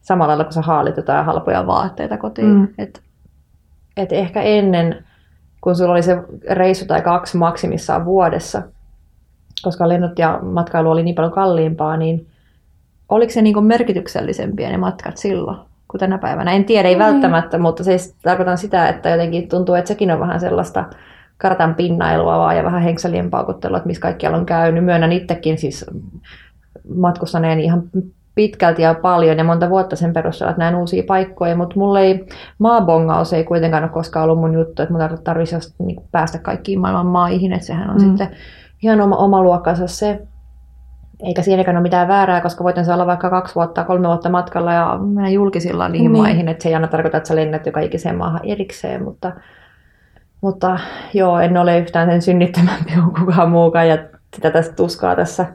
[0.00, 2.48] samalla lailla kun sä haalit jotain halpoja vaatteita kotiin.
[2.48, 2.68] Mm.
[2.78, 3.02] Et,
[3.96, 5.04] et ehkä ennen,
[5.60, 6.18] kun sulla oli se
[6.50, 8.62] reissu tai kaksi maksimissaan vuodessa,
[9.62, 12.26] koska lennot ja matkailu oli niin paljon kalliimpaa, niin
[13.08, 16.52] oliko se niin merkityksellisempiä ne matkat silloin kuin tänä päivänä?
[16.52, 16.98] En tiedä, ei mm.
[16.98, 20.84] välttämättä, mutta siis tarkoitan sitä, että jotenkin tuntuu, että sekin on vähän sellaista
[21.38, 24.84] kartan pinnailua vaan ja vähän henkselien paukuttelua, että missä kaikkialla on käynyt.
[24.84, 25.86] Myönnän itsekin siis
[26.96, 27.82] matkustaneen ihan
[28.34, 32.26] pitkälti ja paljon ja monta vuotta sen perusteella, että näen uusia paikkoja, mutta mulle ei,
[32.58, 37.06] maabongaus ei kuitenkaan ole koskaan ollut mun juttu, että mun tarvitsisi niin päästä kaikkiin maailman
[37.06, 38.00] maihin, että sehän on mm.
[38.06, 38.28] sitten
[38.82, 40.22] ihan oma, oma luokkansa se,
[41.22, 44.98] eikä siinäkään ole mitään väärää, koska voitin olla vaikka kaksi vuotta, kolme vuotta matkalla ja
[45.00, 46.22] mennä julkisilla niihin niin.
[46.22, 49.32] maihin, että se ei aina tarkoita, että sä lennät joka ikiseen maahan erikseen, mutta,
[50.40, 50.78] mutta
[51.14, 53.98] joo, en ole yhtään sen synnittämämpi kuin kukaan muukaan ja
[54.36, 55.46] sitä tästä tuskaa tässä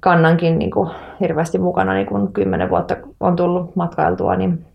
[0.00, 4.66] kannankin niin kuin hirveästi mukana, niin kun kymmenen vuotta on tullut matkailtua, niin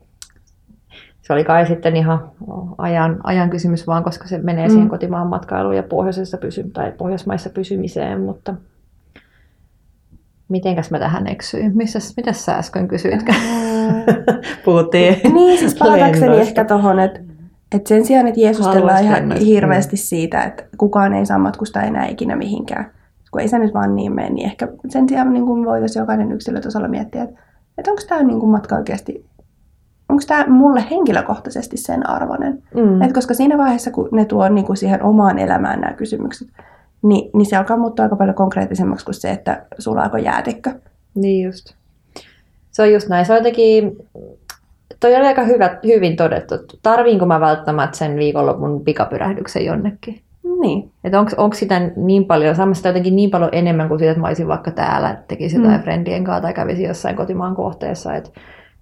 [1.22, 2.32] se oli kai sitten ihan
[2.78, 4.72] ajan, ajan kysymys vaan, koska se menee mm.
[4.72, 8.54] siihen kotimaan matkailuun ja pohjoisessa pysy, tai pohjoismaissa pysymiseen, mutta
[10.50, 11.78] mitenkäs mä tähän eksyin?
[11.78, 13.26] Missäs, mitä sä äsken kysyit?
[14.66, 17.20] Puhuttiin Niin, siis palatakseni ehkä tuohon, että
[17.76, 22.36] et sen sijaan, että Jeesustellaan ihan hirveästi siitä, että kukaan ei saa matkustaa enää ikinä
[22.36, 22.92] mihinkään,
[23.32, 26.32] kun ei se nyt vaan niin mene, niin ehkä sen sijaan niin kuin voitaisiin jokainen
[26.32, 27.42] yksilötasolla miettiä, että,
[27.78, 29.26] että onko tämä niin kuin matka oikeasti,
[30.10, 32.64] onko tämä mulle henkilökohtaisesti sen arvoinen.
[32.76, 33.02] Mm.
[33.02, 36.48] Et koska siinä vaiheessa, kun ne tuo niin kuin siihen omaan elämään nämä kysymykset,
[37.02, 40.72] niin, niin se alkaa muuttua aika paljon konkreettisemmaksi kuin se, että sulaako jäätikkö.
[41.16, 41.74] Niin just.
[42.72, 43.26] Se on just näin.
[43.26, 43.98] Se on jotenkin,
[45.00, 46.56] toi oli aika hyvä, hyvin todettu.
[46.82, 50.22] Tarviinko mä välttämättä sen viikonlopun pikapyrähdyksen jonnekin?
[50.62, 50.92] Niin.
[51.04, 54.48] Että onko sitä niin paljon, saamassa jotenkin niin paljon enemmän kuin siitä, että mä olisin
[54.48, 55.84] vaikka täällä, tekisi jotain mm.
[55.84, 58.16] friendien kanssa tai kävisi jossain kotimaan kohteessa.
[58.16, 58.30] Että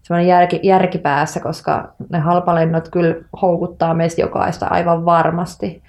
[0.03, 5.81] semmoinen järki, järki päässä, koska ne halpalennot kyllä houkuttaa meistä jokaista aivan varmasti.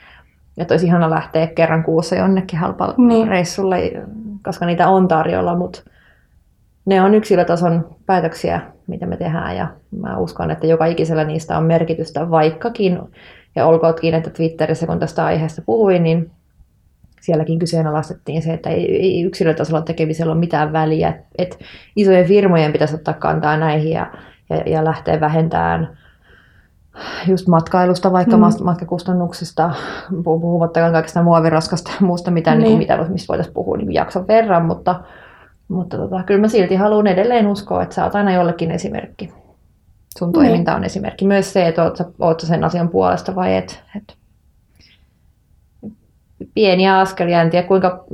[0.59, 4.03] Että olisi ihana lähteä kerran kuussa jonnekin halpareissulle, niin.
[4.44, 5.83] koska niitä on tarjolla, mutta
[6.85, 9.68] ne on yksilötason päätöksiä, mitä me tehdään ja
[10.01, 12.99] mä uskon, että joka ikisellä niistä on merkitystä, vaikkakin,
[13.57, 16.31] ja olkootkin, että Twitterissä kun tästä aiheesta puhuin, niin
[17.21, 21.57] sielläkin kyseenalaistettiin se, että ei, ei yksilötasolla tekemisellä ole mitään väliä, että
[21.97, 24.12] isojen firmojen pitäisi ottaa kantaa näihin ja,
[24.51, 25.97] ja, ja lähteä vähentämään
[27.26, 28.42] just matkailusta, vaikka mm.
[28.64, 29.70] matkakustannuksista,
[30.24, 32.62] puhumattakaan kaikista muoviraskasta ja muusta, mitä, niin.
[32.62, 35.00] Niin mitä, mistä voitaisiin puhua niin jakson verran, mutta,
[35.68, 39.32] mutta tota, kyllä mä silti haluan edelleen uskoa, että sä oot aina jollekin esimerkki.
[40.18, 40.32] Sun niin.
[40.32, 41.26] toiminta on esimerkki.
[41.26, 43.82] Myös se, että oot, oot sen asian puolesta vai et.
[43.96, 44.16] et
[46.54, 48.04] pieniä askelia, en tiedä kuinka,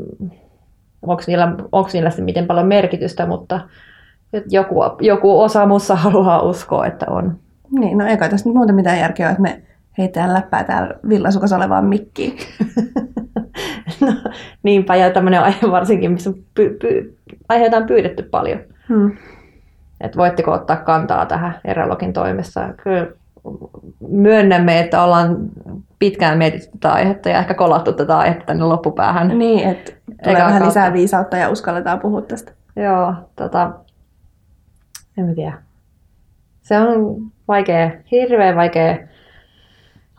[1.02, 3.60] onko niillä, onko niillä sitten miten paljon merkitystä, mutta
[4.50, 7.43] joku, joku osa mussa haluaa uskoa, että on.
[7.70, 9.62] Niin, no eikä tässä nyt muuta mitään järkeä, että me
[9.98, 12.38] heitetään läppää täällä villasukas olevaan mikkiin.
[14.00, 14.12] no,
[14.62, 18.60] niinpä, ja tämmöinen aihe varsinkin, missä py, py, aiheita on pyydetty paljon.
[18.88, 19.16] Hmm.
[20.00, 22.68] Että voitteko ottaa kantaa tähän Erologin toimessa.
[22.82, 23.06] Kyllä
[24.08, 25.36] myönnämme, että ollaan
[25.98, 29.38] pitkään mietitty tätä aihetta ja ehkä kolattu tätä aihetta tänne loppupäähän.
[29.38, 29.92] Niin, että
[30.24, 30.68] tulee vähän kautta.
[30.68, 32.52] lisää viisautta ja uskalletaan puhua tästä.
[32.76, 33.72] Joo, tota,
[35.18, 35.58] en tiedä.
[36.62, 37.16] Se on
[37.48, 38.96] vaikea, hirveän vaikea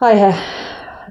[0.02, 0.36] aihe.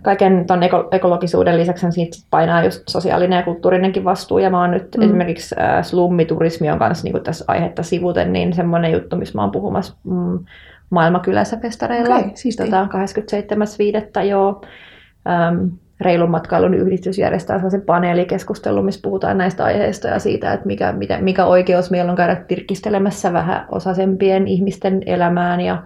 [0.03, 4.39] Kaiken ton eko- ekologisuuden lisäksi siitä painaa just sosiaalinen ja kulttuurinenkin vastuu.
[4.39, 5.03] Ja mä oon nyt mm.
[5.03, 9.51] esimerkiksi äh, slummiturismi on kanssa niin tässä aihetta sivuten, niin semmoinen juttu, missä mä oon
[9.51, 10.39] puhumassa mm,
[10.91, 12.17] Maailmakylässä festareilla.
[12.17, 12.89] Okay, tota,
[14.21, 14.25] 27.5.
[14.25, 14.63] joo.
[15.29, 15.67] Ähm,
[16.01, 21.19] reilun matkailun yhdistys järjestää sellaisen paneelikeskustelun, missä puhutaan näistä aiheista ja siitä, että mikä, mikä,
[21.21, 25.83] mikä oikeus meillä on käydä tirkistelemässä vähän osaisempien ihmisten elämään ja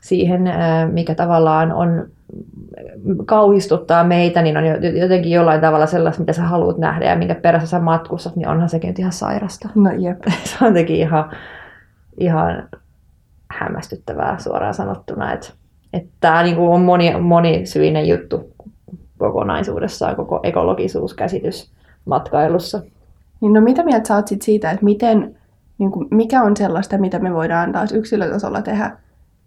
[0.00, 2.08] siihen, äh, mikä tavallaan on
[3.26, 4.64] kauhistuttaa meitä, niin on
[5.00, 8.68] jotenkin jollain tavalla sellaista, mitä sä haluat nähdä ja minkä perässä sä matkustat, niin onhan
[8.68, 9.68] sekin ihan sairasta.
[9.74, 10.18] No jep.
[10.44, 11.30] Se on jotenkin ihan,
[12.18, 12.68] ihan
[13.50, 15.32] hämmästyttävää suoraan sanottuna.
[15.32, 15.48] Että,
[15.92, 18.49] että tämä niin on moni, monisyinen juttu
[19.20, 21.70] kokonaisuudessaan, koko ekologisuuskäsitys
[22.04, 22.82] matkailussa.
[23.40, 25.36] Niin no mitä mieltä sä oot sit siitä, että miten,
[25.78, 28.96] niin kuin, mikä on sellaista, mitä me voidaan taas yksilötasolla tehdä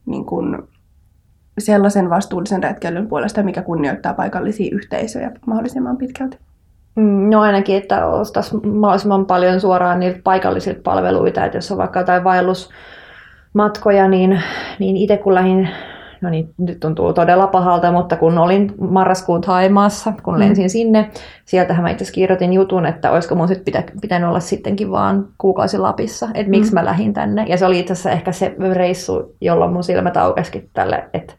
[0.06, 0.58] niin kuin
[1.58, 6.38] sellaisen vastuullisen retkeilyn puolesta, mikä kunnioittaa paikallisia yhteisöjä mahdollisimman pitkälti?
[6.96, 12.00] Mm, no ainakin, että ostaisi mahdollisimman paljon suoraan niiltä paikallisilta palveluita, että jos on vaikka
[12.00, 12.70] jotain vaellus
[13.54, 14.42] matkoja, niin,
[14.80, 15.70] niin itse kun lähdin,
[16.24, 20.40] no niin, nyt tuntuu todella pahalta, mutta kun olin marraskuun Taimaassa, kun mm.
[20.40, 20.70] lensin mm.
[20.70, 21.10] sinne,
[21.46, 25.78] sieltähän mä itse kirjoitin jutun, että olisiko mun sitten pitä, pitänyt olla sittenkin vaan kuukausi
[25.78, 26.76] Lapissa, että miksi mm.
[26.76, 27.46] mä lähdin tänne.
[27.48, 31.34] Ja se oli itse asiassa ehkä se reissu, jolloin mun silmät aukesikin tälle, että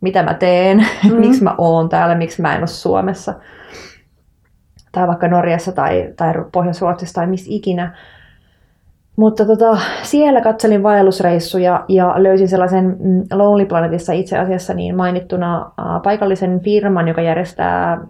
[0.00, 0.78] mitä mä teen,
[1.10, 1.16] mm.
[1.16, 3.34] miksi mä oon täällä, miksi mä en ole Suomessa
[4.92, 7.96] tai vaikka Norjassa tai, tai Pohjois-Ruotsissa tai missä ikinä.
[9.18, 15.72] Mutta tota, siellä katselin vaellusreissuja ja löysin sellaisen mm, Lonely Planetissa itse asiassa niin mainittuna
[16.04, 18.06] paikallisen firman, joka järjestää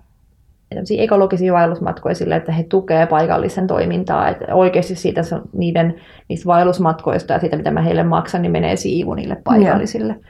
[0.99, 4.29] ekologisia vaellusmatkoja sille, että he tukevat paikallisen toimintaa.
[4.29, 5.21] Että oikeasti siitä
[5.53, 5.95] niiden,
[6.29, 10.13] niistä vaellusmatkoista ja siitä, mitä mä heille maksan, niin menee siivu niille paikallisille.
[10.13, 10.25] Yeah.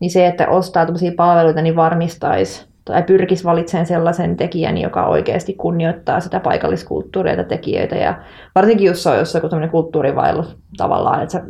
[0.00, 5.52] Niin se, että ostaa tämmöisiä palveluita, niin varmistaisi tai pyrkisi valitsemaan sellaisen tekijän, joka oikeasti
[5.52, 7.96] kunnioittaa sitä paikalliskulttuuria ja tekijöitä.
[7.96, 8.14] Ja
[8.54, 11.42] varsinkin jos on jossain joku kulttuurivaellus tavallaan, että sä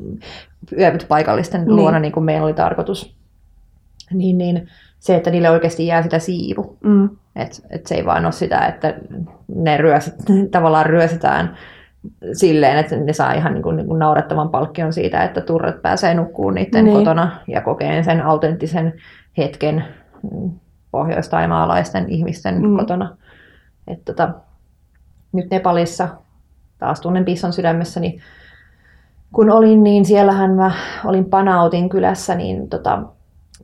[0.79, 1.77] yövyt paikallisten niin.
[1.77, 3.17] luona niin kuin meillä oli tarkoitus,
[4.13, 4.69] niin, niin
[4.99, 6.77] se, että niille oikeasti jää sitä siivu.
[6.85, 7.11] Mm.
[7.37, 8.95] Että et se ei vaan ole sitä, että
[9.55, 10.15] ne ryösit,
[10.51, 11.57] tavallaan ryösitään
[12.33, 16.15] silleen, että ne saa ihan niin kuin, niin kuin naurettavan palkkion siitä, että turret pääsee
[16.15, 16.97] nukkuun niiden niin.
[16.97, 18.93] kotona ja kokeen sen autenttisen
[19.39, 19.85] hetken
[20.93, 22.77] pohjoistaimaalaisten ihmisten mm.
[22.77, 23.17] kotona.
[23.87, 24.35] Et tota,
[25.33, 26.09] nyt Nepalissa,
[26.79, 28.21] taas tunnen Pisson sydämessäni,
[29.33, 30.73] kun olin, niin siellähän mä
[31.05, 33.03] olin Panautin kylässä, niin tota,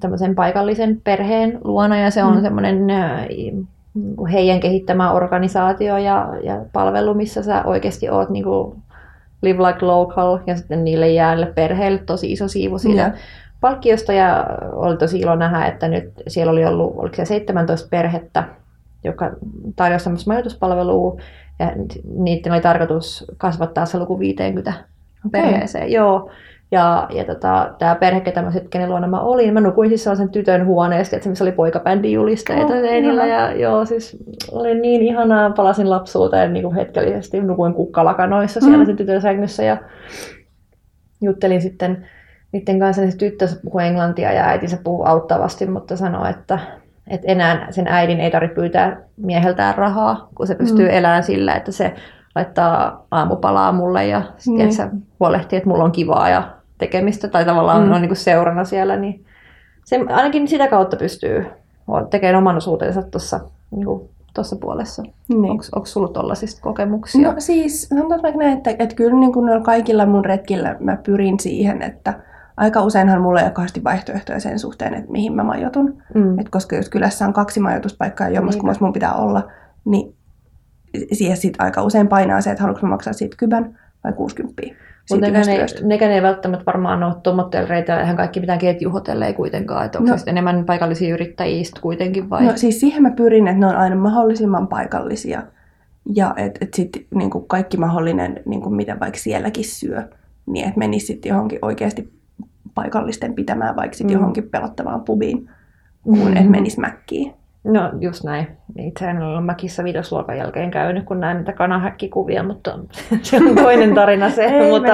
[0.01, 2.43] tämmöisen paikallisen perheen luona, ja se on mm.
[2.43, 3.27] semmoinen äh,
[4.33, 8.83] heidän kehittämä organisaatio ja, ja palvelu, missä sä oikeasti oot niin kuin
[9.43, 13.15] live like local, ja sitten niille jäälle perheelle tosi iso siivu siitä yeah
[13.61, 18.45] palkkiosta ja oli tosi ilo nähdä, että nyt siellä oli ollut oliko se 17 perhettä,
[19.05, 19.31] joka
[19.77, 21.21] tarjosi semmoista majoituspalvelua
[21.59, 21.73] ja
[22.19, 24.73] niiden oli tarkoitus kasvattaa se luku 50
[25.27, 25.43] okay.
[25.43, 25.93] perheeseen.
[25.93, 26.31] Joo.
[26.71, 30.05] Ja, ja tota, tämä perhe, ketä mä sitten, kenen luona mä olin, mä nukuin siis
[30.05, 33.27] sellaisen tytön huoneesta, että missä oli poikabändin julisteita oh, seinillä.
[33.27, 34.17] Ja joo, siis
[34.53, 38.87] oli niin ihanaa, palasin lapsuuteen niin kuin hetkellisesti, nukuin kukkalakanoissa siellä mm.
[38.87, 39.77] sen tytön sängyssä ja
[41.21, 42.07] juttelin sitten
[42.53, 46.59] niiden kanssa, niin tyttö puhui englantia ja äitinsä puhui auttavasti, mutta sanoi, että,
[47.07, 50.95] että enää sen äidin ei tarvitse pyytää mieheltään rahaa, kun se pystyy mm.
[50.95, 51.95] elämään sillä, että se
[52.35, 54.71] laittaa aamupalaa mulle ja mm.
[54.71, 54.89] se
[55.21, 56.43] huolehtii, että mulla on kivaa ja
[56.79, 57.93] tekemistä tai tavallaan mm.
[57.93, 59.25] on niin kuin seurana siellä, niin
[59.85, 61.47] se, ainakin sitä kautta pystyy
[62.11, 63.87] tekemään oman osuutensa tuossa niin
[64.35, 65.03] tuossa puolessa.
[65.29, 65.51] Niin.
[65.51, 67.33] Onko sulla tuollaisista kokemuksia?
[67.33, 71.41] No siis sanotaan vaikka näin, että, että kyllä niin kuin kaikilla mun retkillä mä pyrin
[71.41, 72.15] siihen, että
[72.59, 76.03] aika useinhan mulla ei ole kauheasti vaihtoehtoja sen suhteen, että mihin mä majoitun.
[76.15, 76.39] Mm.
[76.39, 79.51] Et koska jos kylässä on kaksi majoituspaikkaa ja jommaskummassa mun pitää olla,
[79.85, 80.15] niin
[81.13, 84.63] siihen sit aika usein painaa se, että haluanko mä maksaa siitä kybän vai 60.
[85.11, 89.87] Mutta nekään, ei, nekään ei välttämättä varmaan ole tuommoittelreita, eihän kaikki mitään ketjuhotelleja kuitenkaan.
[89.87, 92.45] Että onko no, se enemmän paikallisia yrittäjiä kuitenkin vai?
[92.45, 95.43] No siis siihen mä pyrin, että ne on aina mahdollisimman paikallisia.
[96.15, 100.03] Ja että et sitten niin kaikki mahdollinen, niin kuin mitä vaikka sielläkin syö,
[100.47, 102.18] niin että menisi sitten johonkin oikeasti
[102.79, 104.21] paikallisten pitämään vaikka sitten mm.
[104.21, 105.51] johonkin pelottavaan pubiin,
[106.03, 106.37] kun mm.
[106.37, 107.35] et menisi mäkkiin.
[107.65, 108.47] No just näin.
[108.79, 112.79] Itse en ole mäkissä vitosluokan jälkeen käynyt, kun näen niitä kanahäkkikuvia, mutta
[113.23, 114.45] se on toinen tarina se.
[114.45, 114.93] Ei, mutta,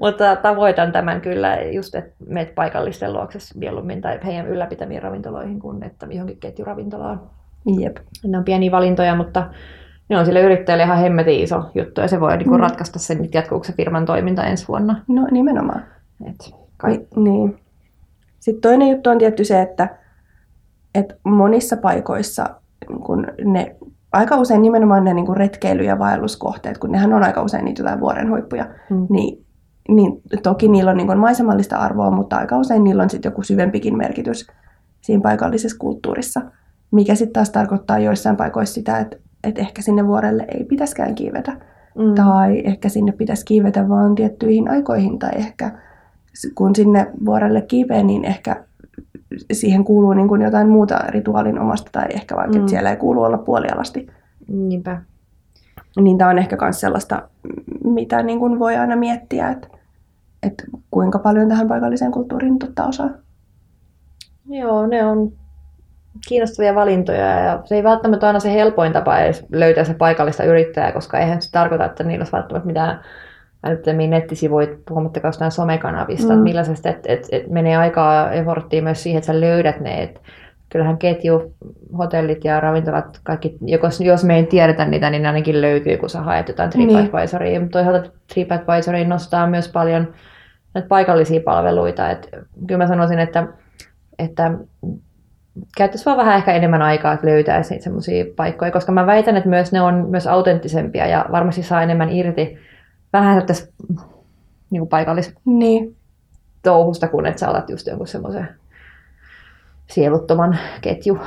[0.00, 5.82] mutta tavoitan tämän kyllä just, että meet paikallisten luokse mieluummin tai heidän ylläpitämiin ravintoloihin kuin
[5.82, 7.20] että johonkin ketjuravintolaan.
[7.80, 7.96] Jep.
[8.26, 9.46] Ne on pieniä valintoja, mutta
[10.08, 12.60] ne on sille yrittäjälle ihan hemmetin iso juttu ja se voi niin mm.
[12.60, 15.00] ratkaista sen, että jatkuuko se firman toiminta ensi vuonna.
[15.08, 15.82] No nimenomaan.
[16.28, 17.00] Et, kai...
[17.16, 17.58] Niin.
[18.40, 19.96] Sitten toinen juttu on tietty se, että
[20.94, 22.46] että monissa paikoissa
[23.06, 23.76] kun ne,
[24.12, 27.82] aika usein nimenomaan ne niin kuin retkeily- ja vaelluskohteet, kun nehän on aika usein niitä
[27.82, 29.06] jotain vuorenhuippuja, mm.
[29.10, 29.44] niin,
[29.88, 33.42] niin toki niillä on niin kuin maisemallista arvoa, mutta aika usein niillä on sitten joku
[33.42, 34.46] syvempikin merkitys
[35.00, 36.40] siinä paikallisessa kulttuurissa,
[36.90, 41.52] mikä sitten taas tarkoittaa joissain paikoissa sitä, että, että ehkä sinne vuorelle ei pitäskään kiivetä.
[41.98, 42.14] Mm.
[42.14, 45.72] Tai ehkä sinne pitäisi kiivetä vaan tiettyihin aikoihin, tai ehkä
[46.54, 48.64] kun sinne vuorelle kiipee, niin ehkä
[49.52, 52.58] siihen kuuluu niin kuin jotain muuta rituaalin omasta tai ehkä vaikka, mm.
[52.58, 54.06] että siellä ei kuulu olla puolialasti.
[54.48, 55.02] Niinpä.
[56.00, 57.28] Niin tämä on ehkä myös sellaista,
[57.84, 59.68] mitä niin kuin voi aina miettiä, että,
[60.42, 63.10] että kuinka paljon tähän paikalliseen kulttuuriin ottaa osaa.
[64.48, 65.32] Joo, ne on
[66.28, 70.92] kiinnostavia valintoja ja se ei välttämättä aina se helpoin tapa edes löytää se paikallista yrittäjää,
[70.92, 73.00] koska eihän se tarkoita, että niillä olisi välttämättä mitään
[73.66, 76.40] älyttömiä nettisivuja, puhumattakaan jostain somekanavista, mm.
[76.40, 80.20] millaisesta, että et, et menee aikaa eforttia myös siihen, että sä löydät ne, et
[80.68, 81.54] kyllähän ketju,
[81.98, 86.10] hotellit ja ravintolat, kaikki, jos, jos me ei tiedetä niitä, niin ne ainakin löytyy, kun
[86.10, 86.98] sä haet jotain niin.
[86.98, 87.58] TripAdvisoria.
[87.58, 87.70] Niin.
[87.70, 90.14] Toisaalta TripAdvisoria nostaa myös paljon
[90.74, 92.10] näitä paikallisia palveluita.
[92.10, 92.28] Et
[92.66, 93.46] kyllä mä sanoisin, että,
[94.18, 94.50] että
[95.76, 99.72] käyttäisi vaan vähän ehkä enemmän aikaa, että löytäisi semmoisia paikkoja, koska mä väitän, että myös
[99.72, 102.58] ne on myös autenttisempia ja varmasti saa enemmän irti
[103.20, 103.68] vähän tässä
[104.70, 105.96] niin kuin paikallis niin.
[106.62, 108.48] touhusta, kun että sä alat just jonkun semmoisen
[109.90, 111.18] sieluttoman ketju.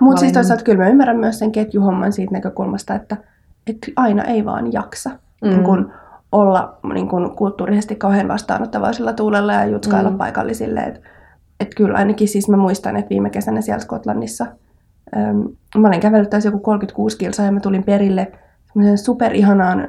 [0.00, 3.16] Mutta siis toisaalta kyllä mä ymmärrän myös sen ketjuhomman siitä näkökulmasta, että,
[3.66, 5.48] että aina ei vaan jaksa mm.
[5.48, 5.92] niin kun
[6.32, 10.18] olla niin kun kulttuurisesti kauhean vastaanottavaisella tuulella ja jutskailla mm.
[10.18, 10.80] paikallisille.
[10.80, 11.00] Että
[11.60, 14.46] et kyllä ainakin siis mä muistan, että viime kesänä siellä Skotlannissa
[15.16, 15.48] äm,
[15.80, 18.32] mä olin kävellyt taas joku 36 kilsaa ja mä tulin perille
[18.96, 19.88] superihanaan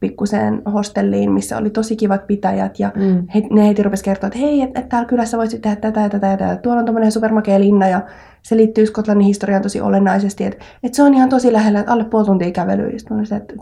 [0.00, 3.26] pikkuseen hostelliin, missä oli tosi kivat pitäjät ja mm.
[3.34, 6.08] he, ne heti rupesi kertoa, että hei, että et täällä kylässä voisit tehdä tätä ja
[6.08, 6.56] tätä ja tätä.
[6.56, 8.02] Tuolla on tämmöinen supermakea linna ja
[8.42, 12.04] se liittyy Skotlannin historiaan tosi olennaisesti, että, että se on ihan tosi lähellä, että alle
[12.04, 12.98] puoli tuntia kävelyä.
[12.98, 13.54] Sitten mä että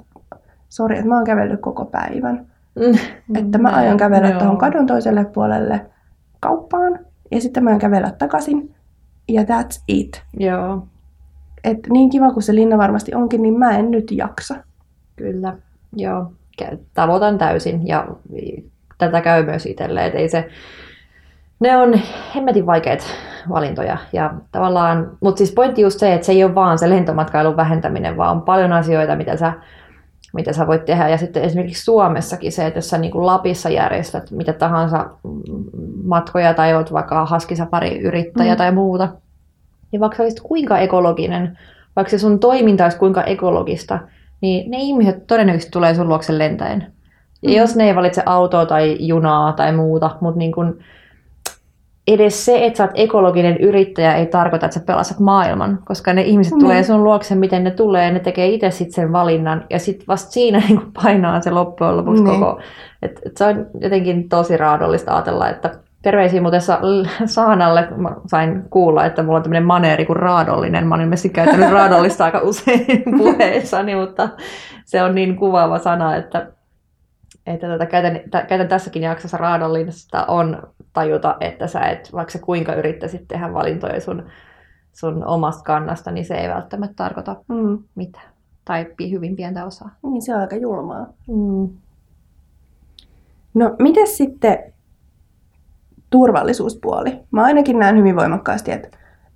[0.69, 2.47] sori, että mä oon kävellyt koko päivän.
[2.75, 3.39] Mm.
[3.39, 5.87] Että mä aion kävellä tuohon kadun toiselle puolelle
[6.41, 6.99] kauppaan
[7.31, 8.75] ja sitten mä aion kävellä takaisin
[9.29, 10.23] ja that's it.
[10.39, 10.87] Joo.
[11.65, 14.55] Et niin kiva kuin se linna varmasti onkin, niin mä en nyt jaksa.
[15.17, 15.57] Kyllä.
[15.97, 16.33] Joo,
[16.95, 18.07] tavoitan täysin ja
[18.99, 20.49] tätä käy myös itselleen, ei se,
[21.61, 21.95] ne on
[22.35, 23.07] hemmetin vaikeat
[23.49, 23.99] valintoja.
[24.13, 28.17] Ja tavallaan, mutta siis pointti just se, että se ei ole vaan se lentomatkailun vähentäminen,
[28.17, 29.53] vaan on paljon asioita, mitä sä,
[30.35, 31.09] mitä sä voit tehdä.
[31.09, 35.11] Ja sitten esimerkiksi Suomessakin se, että jos sä niin kuin Lapissa järjestät mitä tahansa
[36.05, 38.59] matkoja tai oot vaikka haskisapari yrittäjä mm.
[38.59, 39.09] tai muuta,
[39.93, 41.59] niin vaikka olisit kuinka ekologinen,
[41.97, 43.99] vaikka se sun toiminta olisi kuinka ekologista,
[44.41, 46.93] niin ne ihmiset todennäköisesti tulee sun luokse lentäen.
[47.43, 47.57] Ja mm.
[47.57, 50.79] jos ne ei valitse autoa tai junaa tai muuta, mutta niin kun,
[52.07, 56.23] edes se, että sä oot ekologinen yrittäjä, ei tarkoita, että sä pelastat maailman, koska ne
[56.23, 56.61] ihmiset mm.
[56.61, 60.31] tulee sun luokse, miten ne tulee, ne tekee itse sitten sen valinnan, ja sitten vasta
[60.31, 62.29] siinä niin painaa se loppujen lopuksi mm.
[62.29, 62.61] koko.
[63.03, 66.81] Et, et se on jotenkin tosi raadollista ajatella, että terveisiä muuten Sa-
[67.25, 71.71] Saanalle, mä sain kuulla, että mulla on tämmöinen maneeri kuin raadollinen, mä olen ilmeisesti käyttänyt
[71.71, 74.29] raadollista aika usein puheissani, mutta
[74.85, 76.53] se on niin kuvaava sana, että
[77.47, 82.75] että tätä käytän, käytän tässäkin jaksossa raadollista on tajuta, että sä et, vaikka sä kuinka
[82.75, 84.27] yrittäisit tehdä valintoja sun,
[84.93, 87.79] sun omasta kannasta, niin se ei välttämättä tarkoita mm.
[87.95, 88.29] mitään.
[88.65, 89.91] Tai hyvin pientä osaa.
[90.03, 91.07] Niin, se on aika julmaa.
[91.29, 91.69] Mm.
[93.55, 94.59] No, miten sitten
[96.17, 97.21] turvallisuuspuoli?
[97.31, 98.89] Mä ainakin näen hyvin voimakkaasti, että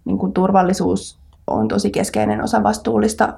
[0.04, 3.32] niin kuin turvallisuus on tosi keskeinen osa vastuullista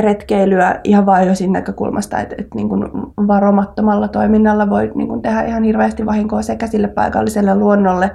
[0.00, 2.84] retkeilyä ihan vain jo siinä näkökulmasta, että, että niin kuin
[3.26, 8.10] varomattomalla toiminnalla voi niin kuin tehdä ihan hirveästi vahinkoa sekä sille paikalliselle luonnolle,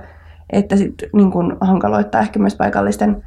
[0.50, 3.24] että sit niin kuin hankaloittaa ehkä myös paikallisten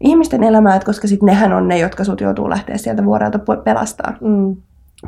[0.00, 4.12] ihmisten elämää, että koska sitten nehän on ne, jotka sut joutuu lähteä sieltä vuorelta pelastaa.
[4.20, 4.56] Mm.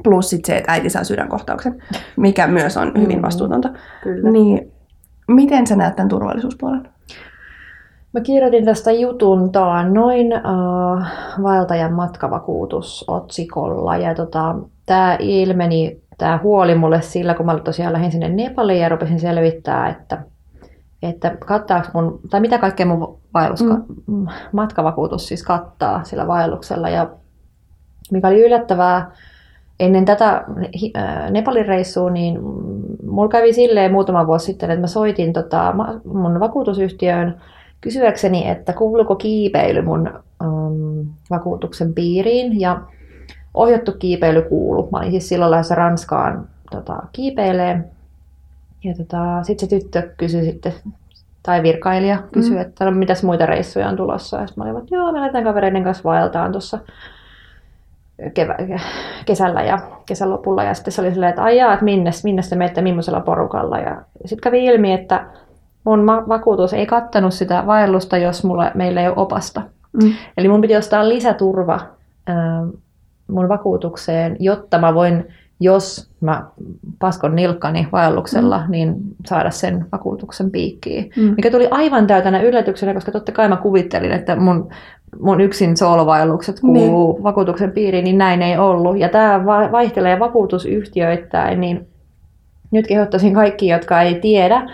[0.02, 1.82] Plus sit se, että äiti saa sydänkohtauksen,
[2.16, 3.22] mikä myös on hyvin mm.
[3.22, 3.70] vastuutonta.
[4.02, 4.30] Kyllä.
[4.30, 4.73] Niin,
[5.28, 6.88] miten sä näet tämän turvallisuuspuolen?
[8.12, 9.50] Mä kirjoitin tästä jutun
[9.92, 11.02] noin uh,
[11.42, 14.54] vaeltajan matkavakuutus otsikolla ja tota,
[14.86, 19.88] tämä ilmeni, tämä huoli mulle sillä, kun mä tosiaan lähdin sinne Nepaliin ja rupesin selvittää,
[19.88, 20.22] että,
[21.02, 23.64] että kattaako mun, tai mitä kaikkea mun vaellus,
[24.06, 24.26] mm.
[24.52, 27.10] matkavakuutus siis kattaa sillä vaelluksella ja
[28.10, 29.10] mikä oli yllättävää,
[29.80, 30.44] ennen tätä
[31.30, 32.40] Nepalin reissua, niin
[33.06, 37.40] mulla kävi silleen muutama vuosi sitten, että mä soitin tota, mun vakuutusyhtiöön
[37.80, 40.10] kysyäkseni, että kuuluuko kiipeily mun
[40.44, 42.60] um, vakuutuksen piiriin.
[42.60, 42.80] Ja
[43.54, 44.88] ohjattu kiipeily kuulu.
[44.92, 47.84] Mä olin siis silloin lähdössä Ranskaan tota, kiipeilee.
[48.84, 50.72] Ja tota, sitten se tyttö kysyi sitten,
[51.42, 52.60] tai virkailija kysyi, mm.
[52.60, 54.36] että no, mitäs muita reissuja on tulossa.
[54.36, 56.78] Ja mä olin, että joo, me lähdetään kavereiden kanssa vaeltaan tuossa
[58.22, 58.80] kevä-
[59.26, 60.64] kesällä ja kesän lopulla.
[60.64, 63.78] Ja sitten se oli silleen, että aijaa, että minne, minne te menette, millaisella porukalla.
[63.78, 65.26] Ja sitten kävi ilmi, että
[65.84, 69.62] mun vakuutus ei kattanut sitä vaellusta, jos mulla, meillä ei ole opasta.
[70.02, 70.12] Mm.
[70.36, 71.80] Eli mun piti ostaa lisäturva
[72.26, 72.66] ää,
[73.28, 76.44] mun vakuutukseen, jotta mä voin, jos mä
[76.98, 78.70] paskon nilkkani vaelluksella, mm.
[78.70, 78.94] niin
[79.26, 81.10] saada sen vakuutuksen piikkiin.
[81.16, 81.34] Mm.
[81.36, 84.68] Mikä tuli aivan täytänä yllätyksenä, koska totta kai mä kuvittelin, että mun,
[85.20, 87.22] mun yksin soolovaellukset kuuluu niin.
[87.22, 88.98] vakuutuksen piiriin, niin näin ei ollut.
[88.98, 91.88] Ja tämä vaihtelee vakuutusyhtiöittäin, niin
[92.70, 94.70] nyt kehottaisin kaikki, jotka ei tiedä,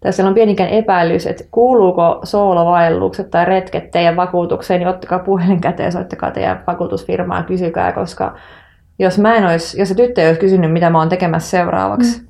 [0.00, 5.92] tässä on pienikään epäilys, että kuuluuko soolovaellukset tai retket teidän vakuutukseen, niin ottakaa puhelin käteen,
[5.92, 8.34] soittakaa teidän vakuutusfirmaa kysykää, koska
[9.00, 12.20] jos, mä en olisi, jos se tyttö ei olisi kysynyt, mitä mä oon tekemässä seuraavaksi,
[12.20, 12.26] mm.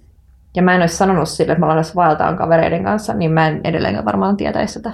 [0.56, 3.60] ja mä en olisi sanonut sille, että mä olen vaeltaan kavereiden kanssa, niin mä en
[3.64, 4.92] edelleenkään varmaan tietäisi sitä.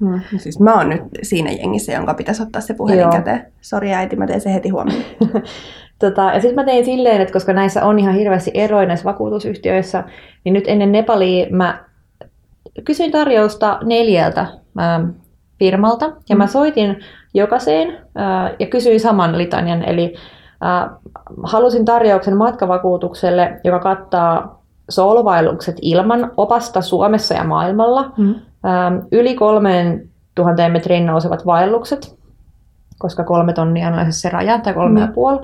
[0.00, 0.20] Mm.
[0.36, 3.12] Siis mä oon nyt siinä jengissä, jonka pitäisi ottaa se puhelin Joo.
[3.12, 3.52] käteen.
[3.60, 5.04] Sori äiti, mä teen se heti huomioon.
[5.98, 10.04] Tota, ja sitten mä tein silleen, että koska näissä on ihan hirveästi eroja näissä vakuutusyhtiöissä,
[10.44, 11.84] niin nyt ennen Nepalia mä
[12.84, 14.46] kysyin tarjousta neljältä
[14.78, 15.00] ää,
[15.58, 16.48] firmalta ja mä mm.
[16.48, 17.00] soitin
[17.34, 19.82] jokaiseen ää, ja kysyin saman litanian.
[19.82, 20.14] Eli
[21.42, 28.34] halusin tarjouksen matkavakuutukselle, joka kattaa soolovaellukset ilman opasta Suomessa ja maailmalla, mm.
[28.64, 32.18] ää, yli kolmeen tuhanteen metriin nousevat vaellukset,
[32.98, 35.06] koska kolme tonnia on se raja, tai kolme mm.
[35.06, 35.38] ja puoli.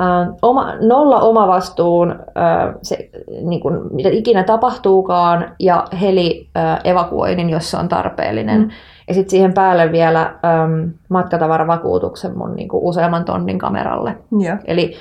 [0.00, 3.10] Uh, oma, nolla omavastuun, uh, se,
[3.42, 8.60] niin kuin, mitä ikinä tapahtuukaan, ja heli uh, evakuoinnin, jos se on tarpeellinen.
[8.60, 8.70] Mm.
[9.08, 14.16] Ja sitten siihen päälle vielä um, matkatavaravakuutuksen mun niin kuin useamman tonnin kameralle.
[14.42, 14.58] Yeah.
[14.64, 14.96] Eli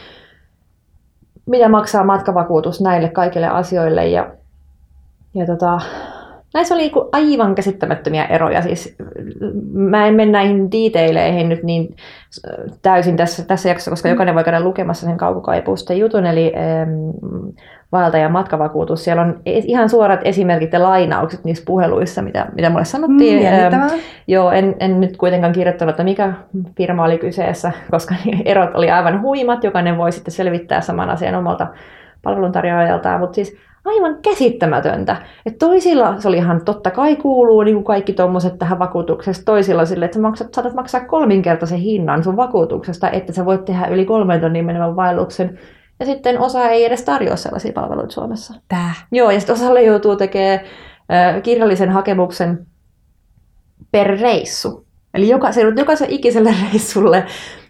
[1.46, 4.08] mitä maksaa matkavakuutus näille kaikille asioille.
[4.08, 4.28] Ja,
[5.34, 5.80] ja tota,
[6.54, 8.62] näissä oli niinku aivan käsittämättömiä eroja.
[8.62, 8.96] Siis,
[9.74, 11.96] mä en mene näihin detaileihin nyt niin
[12.82, 14.12] täysin tässä, tässä jaksossa, koska mm.
[14.12, 17.50] jokainen voi käydä lukemassa sen kaukokaipuusta jutun, eli ähm,
[17.92, 19.04] vaeltajan matkavakuutus.
[19.04, 23.40] Siellä on ihan suorat esimerkit ja lainaukset niissä puheluissa, mitä, mitä mulle sanottiin.
[23.40, 26.34] Mm, ähm, joo, en, en nyt kuitenkaan kirjoittanut, että mikä
[26.78, 29.64] firma oli kyseessä, koska erot oli aivan huimat.
[29.64, 31.68] Jokainen voi sitten selvittää saman asian omalta
[32.24, 35.16] palveluntarjoajaltaan, mutta siis aivan käsittämätöntä.
[35.46, 39.86] Että toisilla se oli ihan totta kai kuuluu niin kuin kaikki tuommoiset tähän vakuutuksesta, toisilla
[39.86, 44.06] sille, että sä maksat, saatat maksaa kolminkertaisen hinnan sun vakuutuksesta, että sä voit tehdä yli
[44.06, 45.60] kolmen tonnin menevän vaelluksen.
[46.00, 48.54] Ja sitten osa ei edes tarjoa sellaisia palveluita Suomessa.
[48.68, 48.94] Tää.
[49.12, 50.62] Joo, ja sitten osalle joutuu tekemään
[51.44, 52.68] kirjallisen hakemuksen
[53.92, 54.86] per reissu.
[55.14, 57.26] Eli jokaisen, jokaisen ikiselle reissulle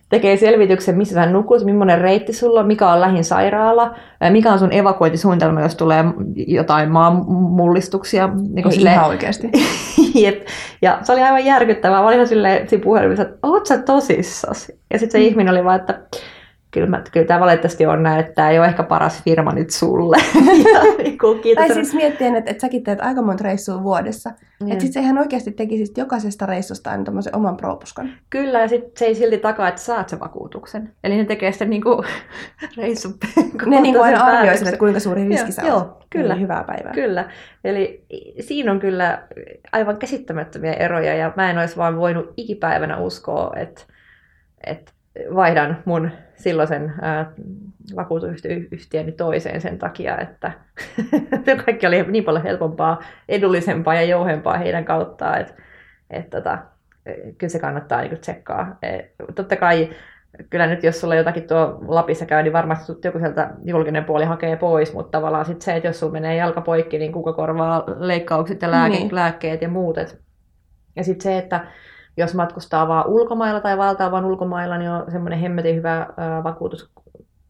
[0.09, 3.95] tekee selvityksen, missä sä nukut, millainen reitti sulla on, mikä on lähin sairaala,
[4.29, 6.05] mikä on sun evakuointisuunnitelma, jos tulee
[6.47, 8.27] jotain maanmullistuksia.
[8.27, 8.95] Niin Ei, silleen...
[8.95, 9.51] ihan oikeasti.
[10.23, 10.47] Jep.
[10.81, 11.99] Ja se oli aivan järkyttävää.
[11.99, 14.79] Mä olin ihan silleen siinä puhelimessa, että oot sä tosissasi?
[14.93, 15.29] Ja sitten se mm.
[15.31, 15.99] ihminen oli vaan, että
[16.75, 19.69] kyllä, mä, kyllä tämä valitettavasti on näin, että tämä ei ole ehkä paras firma nyt
[19.69, 20.17] sulle.
[20.73, 21.67] ja, niin kuin, kiitos.
[21.67, 24.29] Tai siis miettien, että, että säkin teet aika monta reissua vuodessa.
[24.29, 24.71] Mm.
[24.71, 28.09] Että sitten sehän oikeasti tekisi jokaisesta reissusta aina tämmöisen oman propuskan.
[28.29, 30.93] Kyllä, ja sitten se ei silti takaa, että saat sen vakuutuksen.
[31.03, 32.03] Eli ne tekee sitten niinku
[32.77, 33.13] reissun
[33.65, 35.67] Ne niinku aina arvioi että kuinka suuri riski on.
[35.67, 36.33] Joo, kyllä.
[36.33, 36.93] Niin, hyvää päivää.
[36.93, 37.29] Kyllä.
[37.63, 38.05] Eli
[38.39, 39.23] siinä on kyllä
[39.71, 43.81] aivan käsittämättömiä eroja, ja mä en olisi vaan voinut ikipäivänä uskoa, että,
[44.67, 44.91] että
[45.35, 47.31] vaihdan mun silloisen ää,
[47.95, 50.51] vakuutusyhtiöni toiseen sen takia, että
[51.65, 55.53] kaikki oli niin paljon helpompaa, edullisempaa ja jouhempaa heidän kauttaan, että
[56.09, 56.57] et, tota,
[57.37, 58.77] kyllä se kannattaa niin tsekkaa.
[58.81, 59.89] Et, totta kai
[60.49, 64.55] kyllä nyt jos sulla jotakin tuo Lapissa käy, niin varmasti joku sieltä julkinen puoli hakee
[64.55, 68.61] pois, mutta tavallaan sit se, että jos sulla menee jalka poikki, niin kuka korvaa leikkaukset
[68.61, 69.15] ja lääke, niin.
[69.15, 69.97] lääkkeet ja muut.
[69.97, 70.21] Et,
[70.95, 71.67] ja sitten se, että
[72.17, 76.91] jos matkustaa vaan ulkomailla tai valtaa vaan ulkomailla, niin on semmoinen hemmetin hyvä ö, vakuutus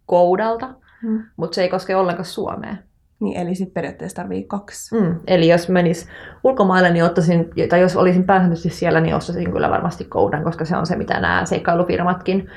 [0.06, 0.70] koudalta,
[1.02, 1.24] hmm.
[1.38, 2.76] mutta se ei koske ollenkaan Suomea.
[3.20, 4.96] Niin, eli sitten periaatteessa tarvii kaksi.
[4.96, 6.08] Mm, eli jos menis
[6.44, 10.78] ulkomaille, niin ottaisin, tai jos olisin pääsääntöisesti siellä, niin ostaisin kyllä varmasti koudan, koska se
[10.78, 12.50] on se, mitä nämä seikkailufirmatkin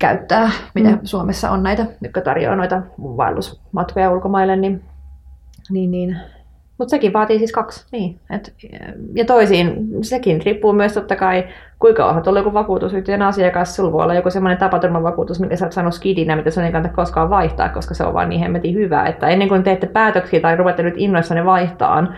[0.00, 0.98] käyttää, mitä mm.
[1.04, 4.84] Suomessa on näitä, jotka tarjoaa noita vaellusmatkoja ulkomaille, niin,
[5.70, 6.16] niin, niin
[6.78, 7.86] mutta sekin vaatii siis kaksi.
[7.92, 8.18] Niin.
[8.30, 8.54] Et,
[9.14, 11.44] ja toisiin, sekin riippuu myös totta kai,
[11.78, 13.76] kuinka olet ollut joku vakuutusyhtiön asiakas.
[13.76, 16.94] Sulla voi olla joku semmoinen tapaturmavakuutus, minkä sä oot saanut skidinä, mitä sun ei kannata
[16.94, 19.06] koskaan vaihtaa, koska se on vaan niin hemmetin hyvä.
[19.06, 22.14] Että ennen kuin teette päätöksiä tai ruvette nyt innoissanne vaihtaan,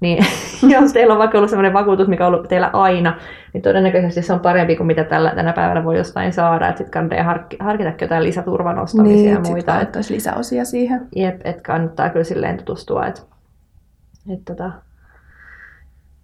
[0.00, 0.24] niin
[0.74, 3.16] jos teillä on vaikka ollut sellainen vakuutus, mikä on ollut teillä aina,
[3.52, 6.68] niin todennäköisesti se on parempi kuin mitä tällä, tänä päivänä voi jostain saada.
[6.68, 9.72] Että sitten kannattaa harkita jotain lisäturvanostamisia niin, ja muita.
[9.72, 11.06] Niin, että lisäosia siihen.
[11.16, 13.06] Jep, että kannattaa kyllä silleen tutustua.
[13.06, 13.20] Että
[14.28, 14.72] että tota,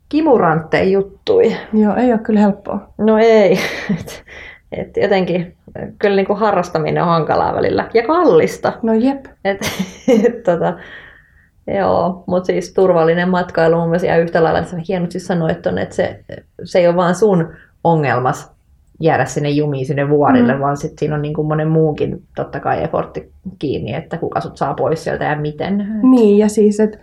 [0.09, 1.57] kimurantteen juttui.
[1.72, 2.88] Joo, ei ole kyllä helppoa.
[2.99, 3.59] No ei.
[3.99, 4.24] Et,
[4.72, 5.57] et jotenkin
[5.99, 8.72] kyllä niin kuin harrastaminen on hankalaa välillä ja kallista.
[8.82, 9.24] No jep.
[9.44, 9.61] Et,
[10.26, 10.74] et, tota,
[11.78, 16.24] joo, mutta siis turvallinen matkailu mun mielestä yhtä lailla, että hienosti sanoit on, että se,
[16.64, 17.53] se ei ole vaan sun
[17.84, 18.57] ongelmas
[19.01, 20.61] jäädä sinne jumiin sinne vuorille, mm.
[20.61, 24.57] vaan sitten siinä on niin kuin monen muunkin totta kai effortti kiinni, että kuka sut
[24.57, 26.01] saa pois sieltä ja miten.
[26.03, 26.99] Niin, ja siis, että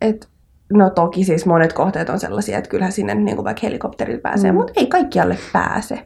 [0.00, 0.28] et
[0.72, 4.52] No toki siis monet kohteet on sellaisia, että kyllähän sinne niin kuin vaikka helikopterilla pääsee,
[4.52, 4.56] mm.
[4.56, 6.02] mutta ei kaikkialle pääse.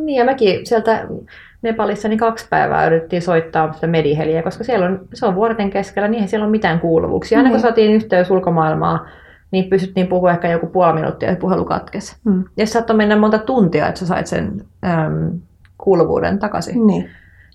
[0.00, 1.06] Niin ja mäkin sieltä
[1.62, 6.08] Nepalissa niin kaksi päivää yritettiin soittaa sitä mediheliä, koska siellä on, se on vuorten keskellä,
[6.08, 7.38] niin ei siellä ole mitään kuuluvuuksia.
[7.38, 7.62] Aina kun niin.
[7.62, 9.06] saatiin yhteys ulkomaailmaa,
[9.50, 12.16] niin pystyttiin puhua ehkä joku puoli minuuttia ja puhelu katkesi.
[12.24, 12.44] Mm.
[12.56, 15.40] Ja saattoi mennä monta tuntia, että sä sait sen äm,
[15.78, 16.86] kuuluvuuden takaisin.
[16.86, 17.10] Niin.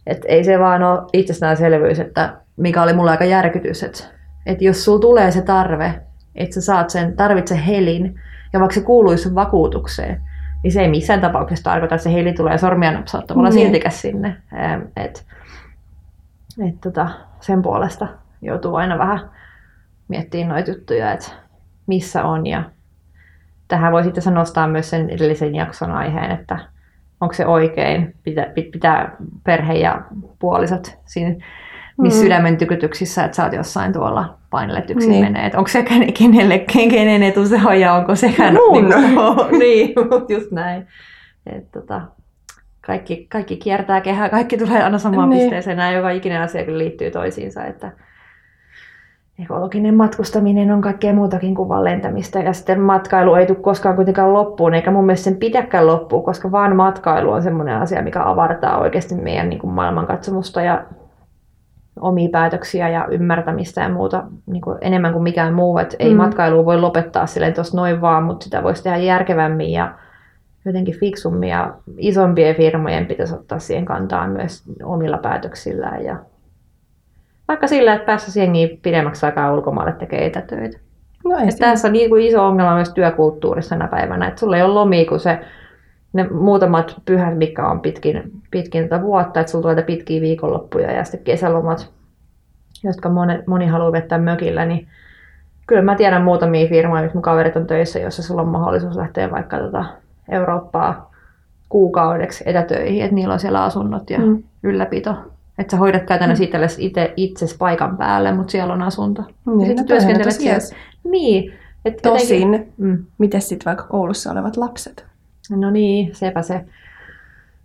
[0.08, 4.04] Et ei se vaan ole itsestäänselvyys, että mikä oli mulle aika järkytys, että,
[4.46, 5.94] että jos sulla tulee se tarve,
[6.36, 8.20] että sä saat sen, tarvitse helin,
[8.54, 10.22] ja vaikka se kuuluisi sun vakuutukseen,
[10.64, 13.66] niin se ei missään tapauksessa tarkoita, että se heli tulee sormia napsauttamalla niin.
[13.66, 14.36] siltikäs sinne.
[14.96, 15.26] Et,
[16.68, 17.10] et tota,
[17.40, 18.08] sen puolesta
[18.42, 19.30] joutuu aina vähän
[20.08, 21.32] miettimään noita juttuja, että
[21.88, 22.48] missä on.
[22.48, 22.64] Ja
[23.68, 26.60] tähän voi sitten nostaa myös sen edellisen jakson aiheen, että
[27.22, 30.02] onko se oikein, pitää, pitää perhe ja
[30.40, 31.36] puolisot siinä
[31.98, 32.24] missä mm.
[32.24, 35.26] sydämen tykytyksissä, että sä oot jossain tuolla painellet yksin niin.
[35.26, 35.52] menee.
[35.56, 35.86] onko se
[36.20, 38.54] kenelle, kenen etu se on ja onko sekään...
[38.54, 38.90] Mun.
[38.90, 40.88] Niin, kuin, niin mutta just näin.
[41.46, 42.02] Et, tota,
[42.82, 45.42] kaikki, kaikki kiertää kehää, kaikki tulee aina samaan niin.
[45.42, 45.78] pisteeseen.
[45.78, 47.66] Nämä joka ikinen asia kyllä liittyy toisiinsa.
[47.66, 47.92] Että
[49.40, 52.40] ekologinen matkustaminen on kaikkea muutakin kuin vaan lentämistä.
[52.40, 56.52] Ja sitten matkailu ei tule koskaan kuitenkaan loppuun, eikä mun mielestä sen pidäkään loppuun, koska
[56.52, 60.86] vaan matkailu on semmoinen asia, mikä avartaa oikeasti meidän niin kuin maailmankatsomusta ja
[62.04, 65.78] omia päätöksiä ja ymmärtämistä ja muuta niin kuin enemmän kuin mikään muu.
[65.78, 66.18] Et ei mm.
[66.18, 69.94] matkailua voi lopettaa silleen tuossa noin vaan, mutta sitä voisi tehdä järkevämmin ja
[70.66, 76.04] jotenkin fiksummin ja isompien firmojen pitäisi ottaa siihen kantaa myös omilla päätöksillään.
[76.04, 76.16] Ja
[77.48, 80.80] vaikka sillä, että päässä jengiä pidemmäksi aikaa ulkomaalle tekee etätöitä.
[81.26, 84.74] No tässä on niin kuin iso ongelma myös työkulttuurissa tänä päivänä, että sulla ei ole
[84.74, 85.40] lomia, kun se
[86.14, 91.04] ne muutamat pyhät, mikä on pitkin, pitkin tätä vuotta, että sulla tulee pitkiä viikonloppuja ja
[91.04, 91.90] sitten kesälomat,
[92.84, 94.88] jotka moni, moni haluaa vettää mökillä, niin
[95.68, 99.32] kyllä mä tiedän muutamia firmoja, missä mun kaverit on töissä, jossa sulla on mahdollisuus lähteä
[99.32, 99.86] vaikka tota
[100.30, 101.14] Eurooppaa
[101.70, 104.44] kuukaudeksi etätöihin, että niillä on siellä asunnot ja mm.
[104.64, 105.16] ylläpito.
[105.58, 106.68] Että sä hoidat käytännössä mm.
[106.78, 109.24] itse itse paikan päälle, mutta siellä on asunto.
[109.46, 110.60] Niin, ja sitten työskentelet siellä.
[111.04, 111.54] Niin.
[111.86, 112.74] Et Tosin, jotenkin...
[112.78, 113.06] mm.
[113.18, 115.06] miten sitten vaikka koulussa olevat lapset?
[115.50, 116.66] No niin, sepä se.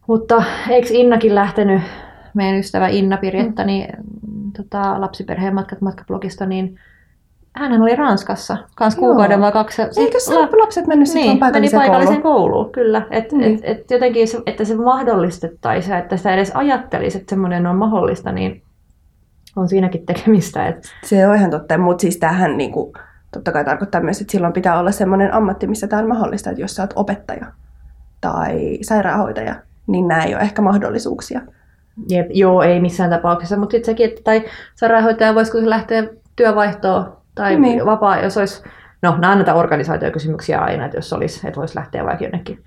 [0.07, 1.83] Mutta eikö Innakin lähtenyt,
[2.35, 3.67] meidän ystävä Inna Pirjetta, mm.
[3.67, 3.89] niin
[4.57, 6.79] tota, lapsiperheen matkat matkablogista, niin
[7.57, 9.83] hän oli Ranskassa, kans kuukauden vai kaksi.
[9.83, 12.51] Eikö se la- lapset mennyt sitten niin, paikalliseen, meni paikalliseen kouluun?
[12.51, 12.73] kouluun?
[12.73, 13.07] kyllä.
[13.11, 13.55] Et, niin.
[13.55, 18.33] et, et jotenkin, se, että se mahdollistettaisiin, että sitä edes ajattelisi, että semmoinen on mahdollista,
[18.33, 18.63] niin
[19.57, 20.67] on siinäkin tekemistä.
[20.67, 20.95] Et...
[21.05, 22.93] Se on ihan totta, mutta siis tämähän niin kuin,
[23.33, 26.63] totta kai tarkoittaa myös, että silloin pitää olla semmoinen ammatti, missä tämä on mahdollista, että
[26.63, 27.47] jos sä oot opettaja
[28.21, 29.55] tai sairaanhoitaja,
[29.87, 31.41] niin nämä ei ole ehkä mahdollisuuksia.
[32.11, 34.45] Jep, joo, ei missään tapauksessa, mutta sitten sekin, että tai
[34.75, 36.05] sairaanhoitaja voisiko se lähteä
[36.37, 37.87] työvaihtoon tai niin.
[37.87, 38.63] vapaa, jos olisi,
[39.03, 42.65] no nämä näitä organisaatiokysymyksiä aina, että jos olisi, että voisi lähteä vaikka jonnekin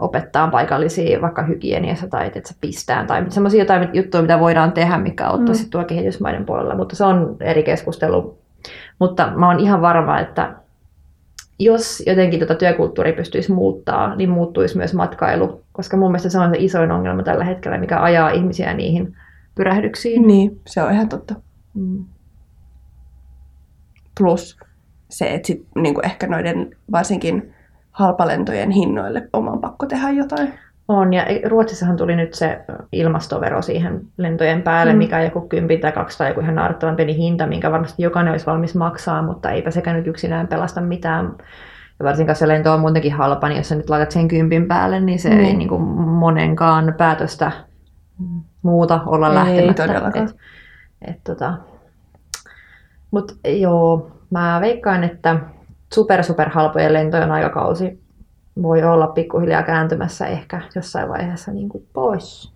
[0.00, 4.98] opettaa paikallisia vaikka hygieniassa tai että se pistään tai semmoisia jotain juttuja, mitä voidaan tehdä,
[4.98, 5.70] mikä auttaisi mm.
[5.70, 8.38] tuolla kehitysmaiden puolella, mutta se on eri keskustelu.
[8.98, 10.54] Mutta mä oon ihan varma, että
[11.58, 16.50] jos jotenkin tuota työkulttuuri pystyisi muuttaa, niin muuttuisi myös matkailu, koska mun mielestä se on
[16.50, 19.16] se isoin ongelma tällä hetkellä, mikä ajaa ihmisiä niihin
[19.54, 20.26] pyrähdyksiin.
[20.26, 21.34] Niin, se on ihan totta.
[21.74, 22.04] Mm.
[24.18, 24.58] Plus
[25.10, 27.54] se, että sit, niin ehkä noiden varsinkin
[27.90, 30.54] halpalentojen hinnoille on pakko tehdä jotain.
[30.88, 32.60] On, ja Ruotsissahan tuli nyt se
[32.92, 34.98] ilmastovero siihen lentojen päälle, mm.
[34.98, 38.30] mikä on joku 10 tai 2 tai joku ihan naurettavan pieni hinta, minkä varmasti jokainen
[38.30, 41.34] olisi valmis maksaa, mutta eipä sekä nyt yksinään pelasta mitään.
[41.98, 45.00] Ja varsinkaan se lento on muutenkin halpa, niin jos sä nyt laitat sen kympin päälle,
[45.00, 45.40] niin se mm.
[45.40, 47.52] ei niin kuin monenkaan päätöstä
[48.62, 49.82] muuta olla ei, lähtemättä.
[49.82, 50.28] Ei todellakaan.
[50.28, 50.36] Et,
[51.08, 51.54] et, tota.
[53.10, 55.36] Mutta joo, mä veikkaan, että
[55.94, 58.03] super super halpojen lentojen aikakausi
[58.62, 62.52] voi olla pikkuhiljaa kääntymässä ehkä jossain vaiheessa niin kuin pois.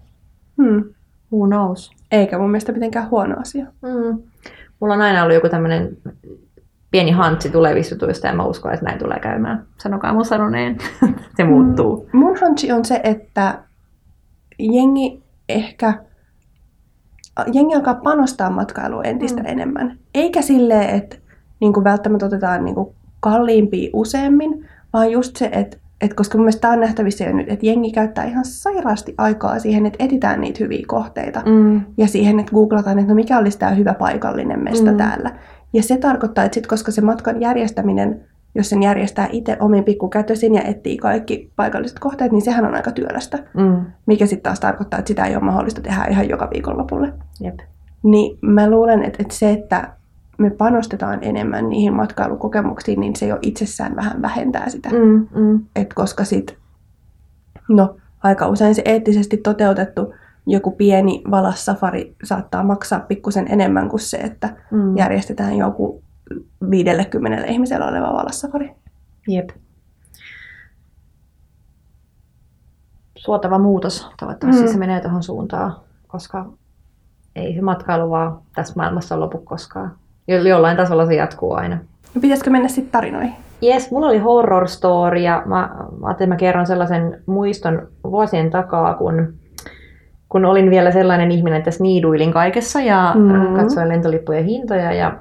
[0.63, 0.85] Hmm.
[1.33, 1.91] Who knows?
[2.11, 3.67] Eikä mun mielestä mitenkään huono asia.
[3.87, 4.23] Hmm.
[4.81, 5.97] Mulla on aina ollut joku tämmöinen
[6.91, 9.67] pieni hantsi tulevista jutuista ja mä uskon, että näin tulee käymään.
[9.79, 10.79] Sanokaa mun sanoneen.
[11.37, 12.09] se muuttuu.
[12.13, 12.21] Hmm.
[12.21, 13.59] Mun hantsi on se, että
[14.59, 15.95] jengi ehkä
[17.53, 19.53] jengi alkaa panostaa matkailuun entistä hmm.
[19.53, 19.99] enemmän.
[20.15, 21.17] Eikä silleen, että
[21.61, 26.45] niin kuin välttämättä otetaan niin kuin kalliimpia useammin, vaan just se, että et koska mun
[26.45, 30.41] mielestä tämä on nähtävissä jo nyt, että jengi käyttää ihan sairaasti aikaa siihen, että etitään
[30.41, 31.43] niitä hyviä kohteita.
[31.47, 31.81] Mm.
[31.97, 34.97] Ja siihen, että googlataan, että no mikä olisi tämä hyvä paikallinen mesta mm.
[34.97, 35.31] täällä.
[35.73, 38.21] Ja se tarkoittaa, että sit, koska se matkan järjestäminen,
[38.55, 42.91] jos sen järjestää itse omin pikkukätösin ja etsii kaikki paikalliset kohteet, niin sehän on aika
[42.91, 43.39] työlästä.
[43.55, 43.87] Mm.
[44.07, 47.13] Mikä sitten taas tarkoittaa, että sitä ei ole mahdollista tehdä ihan joka viikonlopulle.
[47.41, 47.59] Jep.
[48.03, 49.98] Niin mä luulen, että, että se, että
[50.39, 54.89] me panostetaan enemmän niihin matkailukokemuksiin, niin se jo itsessään vähän vähentää sitä.
[54.89, 55.61] Mm, mm.
[55.77, 56.59] Et koska sit,
[57.69, 60.15] no, aika usein se eettisesti toteutettu
[60.47, 64.97] joku pieni valassafari saattaa maksaa pikkusen enemmän kuin se, että mm.
[64.97, 66.03] järjestetään joku
[66.71, 68.71] 50 ihmisellä oleva valassafari.
[69.29, 69.51] Jep.
[73.17, 74.11] Suotava muutos.
[74.19, 74.69] Toivottavasti mm.
[74.69, 75.77] se menee tuohon suuntaan,
[76.07, 76.47] koska
[77.37, 79.97] ei se matkailu vaan tässä maailmassa lopu koskaan.
[80.29, 81.79] Jollain tasolla se jatkuu aina.
[82.15, 83.35] No pitäisikö mennä sitten tarinoihin?
[83.61, 85.71] Jes, mulla oli horror story ja mä,
[86.01, 89.35] mä ajattelin, mä kerron sellaisen muiston vuosien takaa, kun,
[90.29, 93.57] kun olin vielä sellainen ihminen, että sniiduilin kaikessa ja mm-hmm.
[93.57, 95.19] katsoin lentolippujen hintoja ja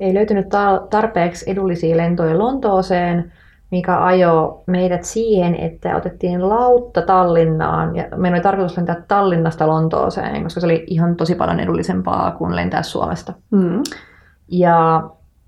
[0.00, 0.46] ei löytynyt
[0.90, 3.32] tarpeeksi edullisia lentoja Lontooseen,
[3.72, 7.96] mikä ajoi meidät siihen, että otettiin lautta Tallinnaan.
[7.96, 12.56] Ja meidän oli tarkoitus lentää Tallinnasta Lontooseen, koska se oli ihan tosi paljon edullisempaa kuin
[12.56, 13.32] lentää Suomesta.
[13.50, 13.82] Mm.
[14.48, 15.02] Ja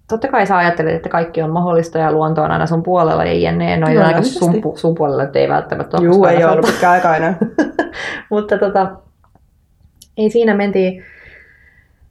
[0.09, 3.51] totta kai sä ajattelet, että kaikki on mahdollista ja luonto on aina sun puolella ja
[3.51, 3.77] jne.
[3.77, 6.07] No, no aika sun, sun puolella, että ei välttämättä ole.
[6.07, 7.35] Juu, ei ollut pitkään aika aina.
[8.31, 8.93] Mutta tota,
[10.17, 11.05] ei siinä mentiin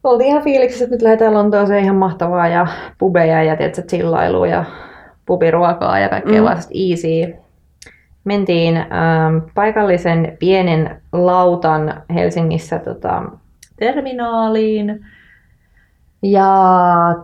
[0.03, 4.65] oltiin ihan fiiliksissä, että nyt lähdetään Lontooseen ihan mahtavaa ja pubeja ja tietysti chillailua ja
[5.25, 6.47] pubiruokaa ja kaikkea mm.
[6.47, 7.35] vasta easy.
[8.23, 13.23] Mentiin ähm, paikallisen pienen lautan Helsingissä tota,
[13.75, 15.05] terminaaliin
[16.23, 16.47] ja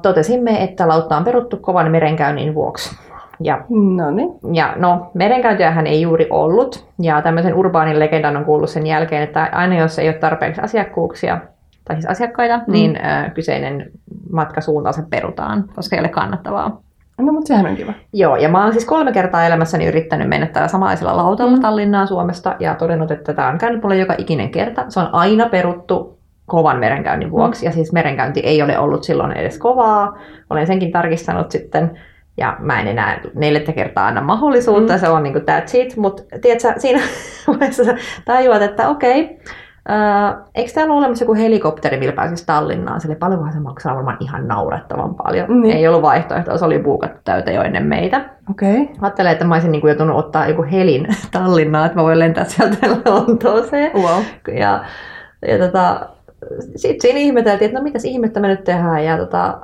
[0.01, 2.95] totesimme, että lautta on peruttu kovan merenkäynnin vuoksi.
[3.41, 4.29] Ja, Noniin.
[4.53, 9.49] ja no, merenkäyntiähän ei juuri ollut, ja tämmöisen urbaanin legendan on kuullut sen jälkeen, että
[9.51, 11.39] aina jos ei ole tarpeeksi asiakkuuksia,
[11.85, 12.63] tai siis asiakkaita, mm.
[12.71, 13.91] niin äh, kyseinen
[14.31, 16.81] matkasuuntaus perutaan, koska ei ole kannattavaa.
[17.19, 17.93] No, mutta sehän on kiva.
[18.13, 21.61] Joo, ja mä oon siis kolme kertaa elämässäni yrittänyt mennä tällä samaisella lautalla mm.
[21.61, 24.85] Tallinnaan Suomesta ja todennut, että tämä on käynyt mulle joka ikinen kerta.
[24.89, 27.65] Se on aina peruttu kovan merenkäynnin vuoksi, mm.
[27.65, 30.17] ja siis merenkäynti ei ole ollut silloin edes kovaa.
[30.49, 31.99] Olen senkin tarkistanut sitten,
[32.37, 34.99] ja mä en enää neljättä kertaa anna mahdollisuutta, mm.
[34.99, 36.99] se on niin kuin that's it, mutta tiedätkö, siinä
[37.47, 37.95] vaiheessa sä
[38.25, 39.39] tajuat, että okei,
[39.89, 43.01] Äh, eikö täällä ole olemassa joku helikopteri, millä pääsisi Tallinnaan?
[43.01, 45.61] Sille paljonkohan se maksaa varmaan ihan naurettavan paljon.
[45.61, 45.77] Niin.
[45.77, 48.29] Ei ollut vaihtoehtoa, se oli buukattu täyteen jo ennen meitä.
[48.49, 48.81] Okei.
[48.81, 48.95] Okay.
[49.01, 52.43] Ajattelin, että mä olisin niin kuin joutunut ottaa joku helin Tallinnaan, että mä voin lentää
[52.43, 53.91] sieltä Lontooseen.
[53.93, 54.23] Wow.
[54.59, 54.85] Ja,
[55.47, 56.09] ja tota,
[56.75, 59.05] sitten siinä ihmeteltiin, että no mitäs ihmettä me nyt tehdään.
[59.05, 59.59] Ja tota,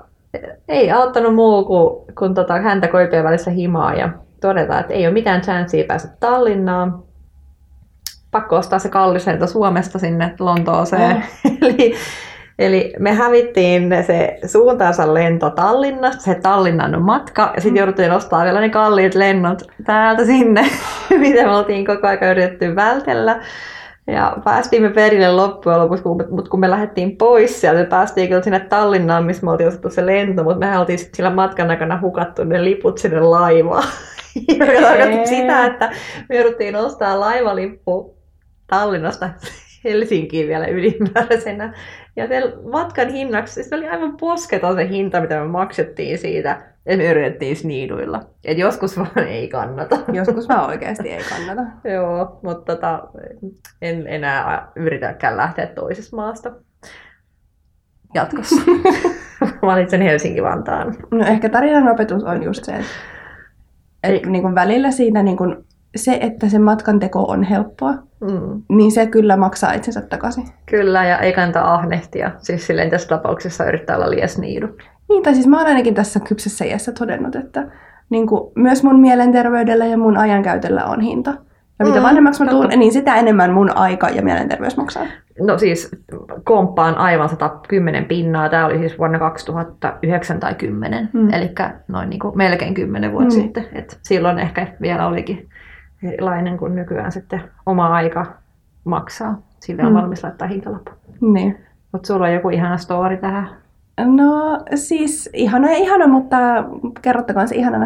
[0.67, 4.09] ei auttanut muu kuin, kun tota, häntä koipien välissä himaa ja
[4.41, 7.04] todeta, että ei ole mitään chanssiä päästä Tallinnaan.
[8.35, 11.23] Pakko ostaa se kallis Suomesta sinne Lontooseen.
[11.45, 11.51] Oh.
[11.61, 11.93] eli,
[12.59, 18.61] eli me hävittiin se suuntaansa lento Tallinnasta, se Tallinnan matka, ja sitten jouduttiin ostaa vielä
[18.61, 20.65] ne kalliit lennot täältä sinne,
[21.19, 23.39] mitä me oltiin koko ajan yritetty vältellä.
[24.07, 28.41] Ja päästiin me perille loppujen lopuksi, mutta kun me lähdettiin pois sieltä, me päästiin kyllä
[28.41, 32.43] sinne Tallinnaan, missä me oltiin ostettu se lento, mutta me oltiin sillä matkan aikana hukattu
[32.43, 33.87] ne liput sinne laivaan.
[34.47, 35.91] Ja me tarkoitti sitä, että
[36.29, 38.14] me jouduttiin ostaa laivalippu
[38.67, 39.29] Tallinnasta
[39.85, 41.73] Helsinkiin vielä ylimääräisenä.
[42.15, 47.03] Ja sen matkan hinnaksi, se oli aivan posketon se hinta, mitä me maksettiin siitä, että
[47.03, 48.21] me yritettiin sniiduilla.
[48.45, 49.97] Et joskus vaan ei kannata.
[50.13, 51.61] Joskus vaan oikeasti ei kannata.
[51.93, 53.07] Joo, mutta tota,
[53.81, 56.51] en enää yritäkään lähteä toisesta maasta
[58.13, 58.61] jatkossa.
[59.61, 60.95] Valitsen Helsinki-Vantaan.
[61.11, 62.87] No ehkä tarinan opetus on just se, että,
[64.03, 68.61] että niin kuin välillä siinä niin kuin se, että se matkan teko on helppoa, Mm.
[68.69, 70.43] niin se kyllä maksaa itsensä takaisin.
[70.65, 72.31] Kyllä, ja ei kannata ahnehtia.
[72.37, 74.67] Siis silleen tässä tapauksessa yrittää olla liian sniidu.
[75.09, 77.67] Niin, tai siis mä oon ainakin tässä kypsessä iässä todennut, että
[78.09, 81.33] niin kuin, myös mun mielenterveydellä ja mun ajankäytöllä on hinta.
[81.79, 85.03] Ja mitä Mm, vanhemmaksi mä tuun, niin sitä enemmän mun aika ja mielenterveys maksaa.
[85.41, 85.91] No siis
[86.43, 88.49] komppaan aivan 110 pinnaa.
[88.49, 91.33] Tämä oli siis vuonna 2009 tai 10, Mm.
[91.33, 91.51] eli
[91.87, 93.41] noin niin kuin melkein 10 vuotta mm.
[93.41, 93.65] sitten.
[93.73, 95.49] Et silloin ehkä vielä olikin
[96.03, 98.25] erilainen kuin nykyään sitten oma aika
[98.83, 99.41] maksaa.
[99.59, 99.95] Sille on Mm.
[99.97, 100.91] valmis laittaa hintalappu.
[101.21, 101.57] Niin.
[101.91, 103.47] Mutta sulla on joku ihana story tähän.
[104.05, 106.37] No siis ihana ja ihana, mutta
[107.01, 107.85] kerrottakoon se ihanana.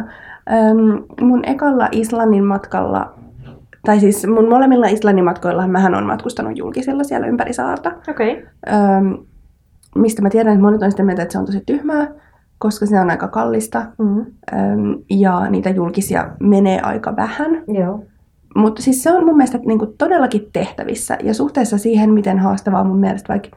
[0.53, 3.13] Öm, mun ekalla Islannin matkalla,
[3.85, 7.91] tai siis mun molemmilla Islannin matkoilla mähän on matkustanut julkisilla siellä ympäri saarta.
[8.09, 8.31] Okei.
[8.33, 8.45] Okay.
[8.97, 9.17] Öm,
[9.95, 12.07] mistä mä tiedän, että monet on sitä mieltä, että se on tosi tyhmää,
[12.59, 14.25] koska se on aika kallista Mm.
[14.53, 17.63] öm, ja niitä julkisia menee aika vähän.
[17.67, 18.03] Joo.
[18.55, 22.83] Mutta siis se on mun mielestä niin kuin todellakin tehtävissä ja suhteessa siihen, miten haastavaa
[22.83, 23.49] mun mielestä vaikka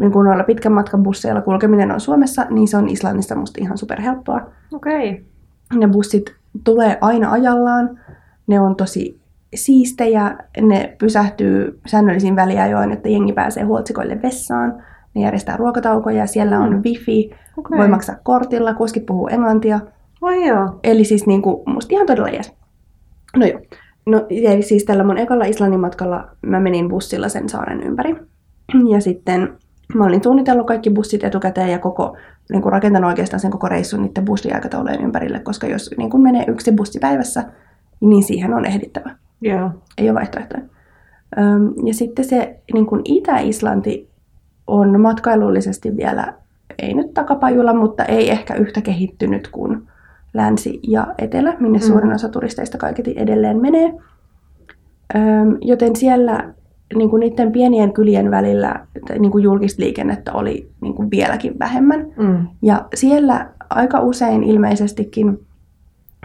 [0.00, 3.78] niin kuin noilla pitkän matkan busseilla kulkeminen on Suomessa, niin se on Islannissa musta ihan
[3.78, 4.40] superhelppoa.
[4.72, 5.10] Okei.
[5.10, 5.78] Okay.
[5.78, 6.34] Ne bussit
[6.64, 8.00] tulee aina ajallaan,
[8.46, 9.20] ne on tosi
[9.54, 14.82] siistejä, ne pysähtyy säännöllisiin väliajoin, että jengi pääsee huoltsikoille vessaan,
[15.14, 16.82] ne järjestää ruokataukoja, siellä on Mm.
[16.84, 17.78] wifi, Okei.
[17.78, 19.80] voi maksaa kortilla, kuskit puhuu englantia,
[20.22, 20.80] Vai joo.
[20.84, 22.52] Eli siis niin kuin, musta ihan todella jees.
[23.36, 23.60] No joo.
[24.06, 28.16] No eli siis tällä mun ekalla Islannin matkalla mä menin bussilla sen saaren ympäri.
[28.90, 29.52] Ja sitten
[29.94, 32.16] mä olin suunnitellut kaikki bussit etukäteen ja koko,
[32.52, 36.44] niin kuin rakentanut oikeastaan sen koko reissun niiden bussiaikataulujen ympärille, koska jos niin kuin menee
[36.48, 37.44] yksi bussi päivässä,
[38.00, 39.10] niin siihen on ehdittävä.
[39.40, 39.70] Joo.
[39.98, 40.62] Ei ole vaihtoehtoja.
[41.84, 44.08] Ja sitten se niin kuin Itä-Islanti
[44.68, 46.34] on matkailullisesti vielä,
[46.78, 49.82] ei nyt takapajulla, mutta ei ehkä yhtä kehittynyt kuin
[50.34, 51.82] länsi ja etelä, minne Mm.
[51.84, 53.94] suurin osa turisteista kaiketi edelleen menee.
[55.16, 56.54] Öm, Joten siellä
[56.94, 58.86] niin kuin niiden pienien kylien välillä
[59.18, 62.06] niin kuin julkista liikennettä oli niin kuin vieläkin vähemmän.
[62.16, 62.46] Mm.
[62.62, 65.40] Ja siellä aika usein ilmeisestikin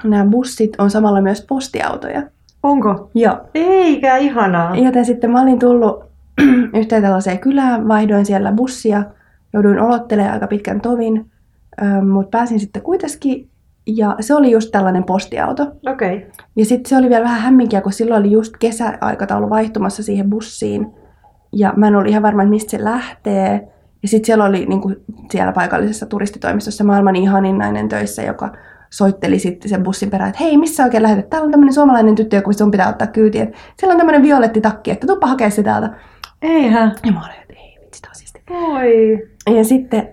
[0.03, 2.23] nämä bussit on samalla myös postiautoja.
[2.63, 3.09] Onko?
[3.15, 3.37] Joo.
[3.55, 4.75] Eikä ihanaa.
[4.77, 6.03] Joten sitten mä olin tullut
[6.79, 9.03] yhteen tällaiseen kylään, vaihdoin siellä bussia,
[9.53, 11.31] jouduin olottelemaan aika pitkän tovin,
[12.11, 13.49] mutta pääsin sitten kuitenkin,
[13.87, 15.63] ja se oli just tällainen postiauto.
[15.63, 16.15] Okei.
[16.15, 16.29] Okay.
[16.55, 20.87] Ja sitten se oli vielä vähän hämminkiä, kun silloin oli just kesäaikataulu vaihtumassa siihen bussiin,
[21.53, 23.67] ja mä en ollut ihan varma, että mistä se lähtee.
[24.01, 24.95] Ja sitten siellä oli niin kuin
[25.31, 28.51] siellä paikallisessa turistitoimistossa maailman ihanin nainen töissä, joka
[28.89, 31.29] soitteli sitten sen bussin perään, että hei, missä oikein lähdet?
[31.29, 33.53] Täällä on tämmöinen suomalainen tyttö, kun sun pitää ottaa kyytiin.
[33.79, 35.89] Siellä on tämmöinen violetti takki, että tuppa hakea se täältä.
[36.43, 36.95] Eihän.
[37.05, 38.41] Ja mä olin, että ei vitsi, tää on siistiä.
[38.49, 39.29] Oi.
[39.57, 40.09] Ja sitten,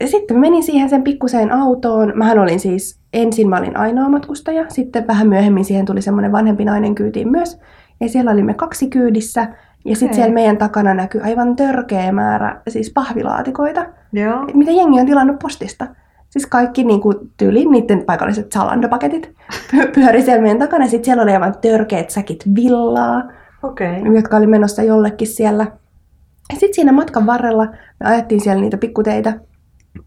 [0.00, 2.12] ja sitten mä menin siihen sen pikkuseen autoon.
[2.14, 6.64] Mähän olin siis, ensin mä olin ainoa matkustaja, sitten vähän myöhemmin siihen tuli semmoinen vanhempi
[6.64, 7.60] nainen kyytiin myös.
[8.00, 9.48] Ja siellä olimme kaksi kyydissä.
[9.84, 14.44] Ja sitten siellä meidän takana näkyi aivan törkeä määrä siis pahvilaatikoita, Joo.
[14.54, 15.86] mitä jengi on tilannut postista.
[16.30, 19.34] Siis kaikki niin kuin, tyyliin niiden paikalliset Zalando-paketit
[19.70, 20.86] py- pyöri siellä meidän takana.
[20.86, 23.22] Sitten siellä oli aivan törkeät säkit villaa.
[23.62, 24.14] Okay.
[24.14, 25.66] jotka oli menossa jollekin siellä.
[26.52, 27.66] Ja sitten siinä matkan varrella
[28.00, 29.40] me ajettiin siellä niitä pikkuteitä.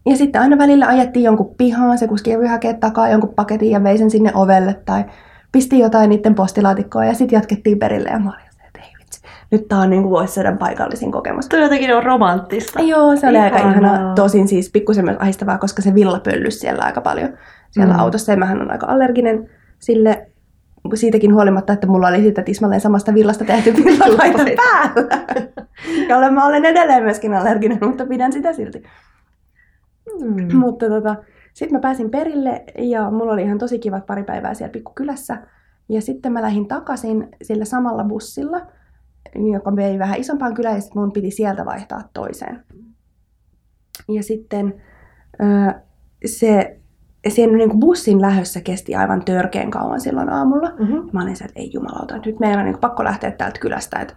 [0.06, 3.84] Ja sitten aina välillä ajettiin jonkun pihaan, se kuski kävi hakea takaa jonkun paketin ja
[3.84, 5.04] vei sen sinne ovelle tai
[5.52, 9.22] pisti jotain niiden postilaatikkoa ja sitten jatkettiin perille ja mä olin, se, että ei vitsi.
[9.52, 11.50] nyt tää on niin vuosisadan paikallisin kokemus.
[11.50, 12.82] Tuo jotenkin on romanttista.
[12.82, 13.96] Joo, se oli aika Ihanaa.
[13.96, 14.16] ihana.
[14.16, 17.30] Tosin siis pikkusen myös ahistavaa, koska se villa pöllys siellä aika paljon
[17.72, 18.00] siellä mm.
[18.00, 18.32] autossa.
[18.32, 19.50] Ja mähän on aika allerginen
[19.80, 20.28] sille
[20.94, 25.26] siitäkin huolimatta, että mulla oli siitä tismalleen samasta villasta tehty villalaite päällä.
[26.10, 28.84] Jolle mä olen edelleen myöskin allerginen, mutta pidän sitä silti.
[30.22, 30.58] Mm.
[30.58, 31.16] Mutta tota,
[31.54, 35.38] sitten mä pääsin perille ja mulla oli ihan tosi kivat pari päivää siellä pikkukylässä.
[35.90, 38.62] Ja sitten mä lähdin takaisin sillä samalla bussilla,
[39.54, 42.64] joka vei vähän isompaan kylään ja sitten mun piti sieltä vaihtaa toiseen.
[44.10, 44.82] Ja sitten
[46.26, 46.80] se,
[47.30, 50.72] sen niin kuin bussin lähössä kesti aivan törkeän kauan silloin aamulla.
[50.80, 51.10] Mm-hmm.
[51.12, 54.14] Mä olin se, että ei jumalauta, nyt meidän on niin pakko lähteä täältä kylästä, että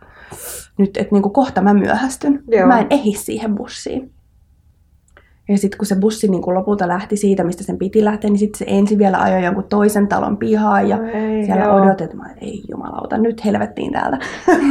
[0.78, 2.42] nyt että niin kuin kohta mä myöhästyn.
[2.48, 2.66] Joo.
[2.66, 4.12] Mä en ehdi siihen bussiin.
[5.48, 8.38] Ja sitten kun se bussi niin kuin lopulta lähti siitä, mistä sen piti lähteä, niin
[8.38, 11.76] sitten se ensin vielä ajoi jonkun toisen talon pihaan ja Ei, siellä joo.
[11.76, 14.18] odotin, että mä, ei jumalauta, nyt helvettiin täältä.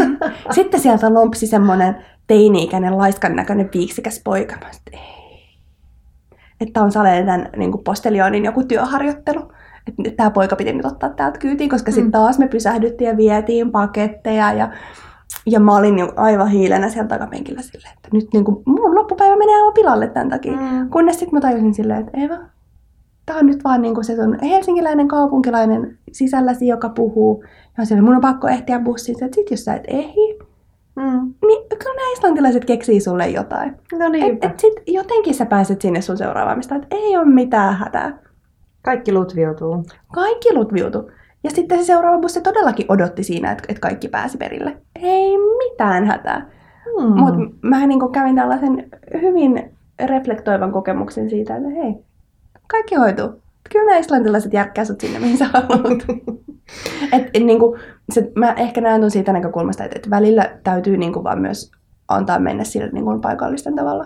[0.56, 1.96] sitten sieltä lompsi semmoinen
[2.28, 4.56] teini-ikäinen laiskan näköinen viiksikäs poika.
[4.56, 5.14] Mä sit, ei.
[6.62, 9.41] Että on saleen tämän niin kuin postelionin joku työharjoittelu.
[9.88, 12.12] Että tämä poika piti nyt ottaa täältä kyytiin, koska sitten Mm.
[12.12, 14.70] taas me pysähdyttiin ja vietiin paketteja ja
[15.45, 19.36] ja mä olin jo aivan hiilenä siellä takapenkillä silleen, että nyt niin kuin, mun loppupäivä
[19.38, 20.51] menee aivan pilalle tämän takia.
[20.53, 20.89] Mm.
[20.89, 22.38] Kunnes sitten mä tajusin silleen, että Eva,
[23.26, 27.43] tää on nyt vaan niinku se sun helsinkiläinen kaupunkilainen sisälläsi, joka puhuu.
[27.43, 29.24] Ja on silleen, mun on pakko ehtiä bussiin.
[29.24, 30.39] Että sit jos sä et ehdi,
[30.96, 31.34] Mm.
[31.48, 33.76] niin kyllä nämä islantilaiset keksii sulle jotain.
[34.00, 34.48] No Et, niinpä.
[34.48, 38.18] et sit jotenkin sä pääset sinne sun seuraavaan, mistä että ei ole mitään hätää.
[38.82, 39.84] Kaikki lutviutuu.
[40.14, 41.12] Kaikki lutviutu.
[41.43, 44.78] Ja sitten se seuraava bussi todellakin odotti siinä, että, että kaikki pääsi perille.
[45.02, 46.50] Ei mitään hätää.
[47.00, 47.06] Mm.
[47.06, 47.20] Mm.
[47.20, 48.89] Mutta mä niin kävin tällaisen
[49.22, 49.72] hyvin
[50.06, 51.96] reflektoivan kokemuksen siitä, että hei,
[52.68, 53.30] kaikki hoituu.
[53.72, 56.06] Kyllä nämä islantilaiset järkkää sut sinne, mihin sä haluat.
[57.14, 57.80] et, et, niin kuin,
[58.14, 61.72] se, mä ehkä näen ton siitä näkökulmasta, että, että välillä täytyy niin kuin, vaan myös
[62.08, 64.06] antaa mennä sille niin kuin, paikallisten tavalla.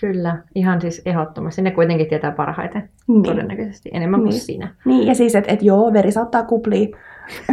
[0.00, 1.62] Kyllä, ihan siis ehdottomasti.
[1.62, 3.22] Ne kuitenkin tietää parhaiten, Niin.
[3.22, 4.40] todennäköisesti, enemmän kuin Niin.
[4.40, 4.74] sinä.
[4.84, 6.88] Niin, ja siis, että et, joo, veri saattaa kuplia.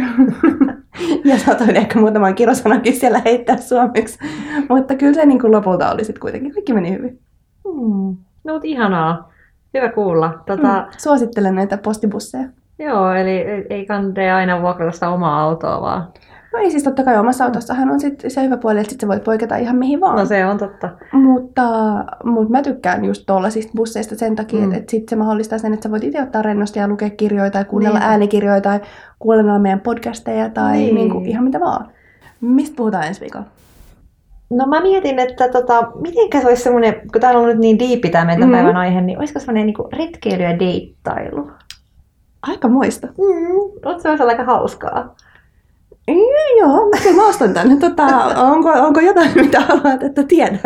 [1.24, 4.18] ja saatoin ehkä muutaman kirosanakin siellä heittää suomeksi.
[4.68, 6.52] Mutta kyllä se niin kuin, lopulta oli sitten kuitenkin.
[6.54, 7.18] Kaikki meni hyvin.
[7.64, 8.16] Mm.
[8.44, 9.32] No, mutta ihanaa.
[9.74, 10.42] Hyvä kuulla.
[10.46, 10.92] Tota, Mm.
[10.98, 12.48] Suosittelen näitä postibusseja.
[12.84, 16.08] Joo, eli ei kannata aina vuokrata sitä omaa autoa, vaan
[16.52, 19.08] No ei siis totta kai omassa autossahan on sit se hyvä puoli, että sit sä
[19.08, 20.16] voit poiketa ihan mihin vaan.
[20.18, 20.88] no se on totta.
[21.12, 21.62] Mutta,
[22.24, 24.64] mutta mä tykkään just tuollaisista busseista sen takia, Mm.
[24.64, 27.50] että, että sit se mahdollistaa sen, että sä voit itse ottaa rennosti ja lukea kirjoja
[27.50, 28.08] tai kuunnella Niin.
[28.08, 28.80] äänikirjoja tai
[29.18, 30.84] kuunnella meidän podcasteja tai Niin.
[30.84, 30.94] niin.
[30.94, 31.88] Niin kuin, ihan mitä vaan.
[32.40, 33.46] Mistä puhutaan ensi viikolla?
[34.50, 38.08] No mä mietin, että tota, mitenkä se olisi semmoinen, kun täällä on nyt niin diipi
[38.10, 38.52] tämä meidän Mm.
[38.54, 41.50] päivän aihe, niin olisiko semmoinen niinku retkeily ja deittailu?
[42.42, 43.06] Aika moista.
[43.06, 44.00] Mm.
[44.02, 45.14] Se olisi aika hauskaa.
[46.58, 47.76] Joo, kyllä mä ostan tänne.
[47.76, 48.02] Tota,
[48.36, 50.60] onko, onko jotain, mitä haluat, että tiedän?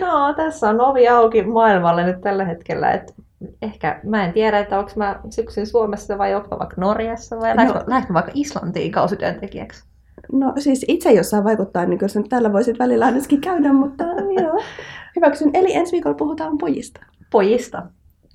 [0.00, 2.90] No, tässä on ovi auki maailmalle nyt tällä hetkellä.
[2.90, 3.14] Et
[3.62, 7.74] ehkä mä en tiedä, että onko mä syksyn Suomessa vai onko vaikka Norjassa vai No.
[7.86, 9.84] lähdekö, vaikka Islantiin kausityöntekijäksi.
[10.32, 14.04] No siis itse jossain vaikuttaa, niin kyllä täällä voisit välillä ainakin käydä, mutta
[14.40, 14.60] joo.
[15.16, 15.50] Hyväksyn.
[15.54, 17.00] Eli ensi viikolla puhutaan pojista.
[17.30, 17.82] Pojista.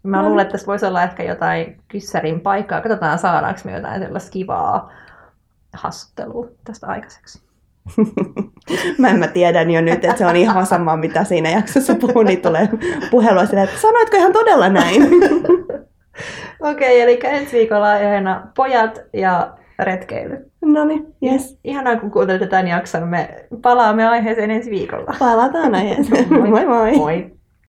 [0.03, 2.81] Mä No luulen, että tässä voisi olla ehkä jotain kyssärin paikkaa.
[2.81, 4.91] Katsotaan, saadaanko me jotain sellaista kivaa
[5.73, 7.41] hassuttelua tästä aikaiseksi.
[8.97, 12.23] Mä en mä tiedän jo nyt, että se on ihan sama, mitä siinä jaksossa puhuu,
[12.23, 12.69] niin tulee
[13.11, 15.01] puhelua sille, että sanoitko ihan todella näin?
[16.71, 20.51] Okei, eli ensi viikolla aiheena pojat ja retkeily.
[20.61, 21.59] No niin, yes.
[21.63, 23.07] Ihanaa, kun kuuntelit tämän jakson.
[23.07, 25.13] Me palaamme aiheeseen ensi viikolla.
[25.19, 26.33] Palataan aiheeseen.
[26.33, 26.97] moi moi.
[26.97, 27.31] Moi!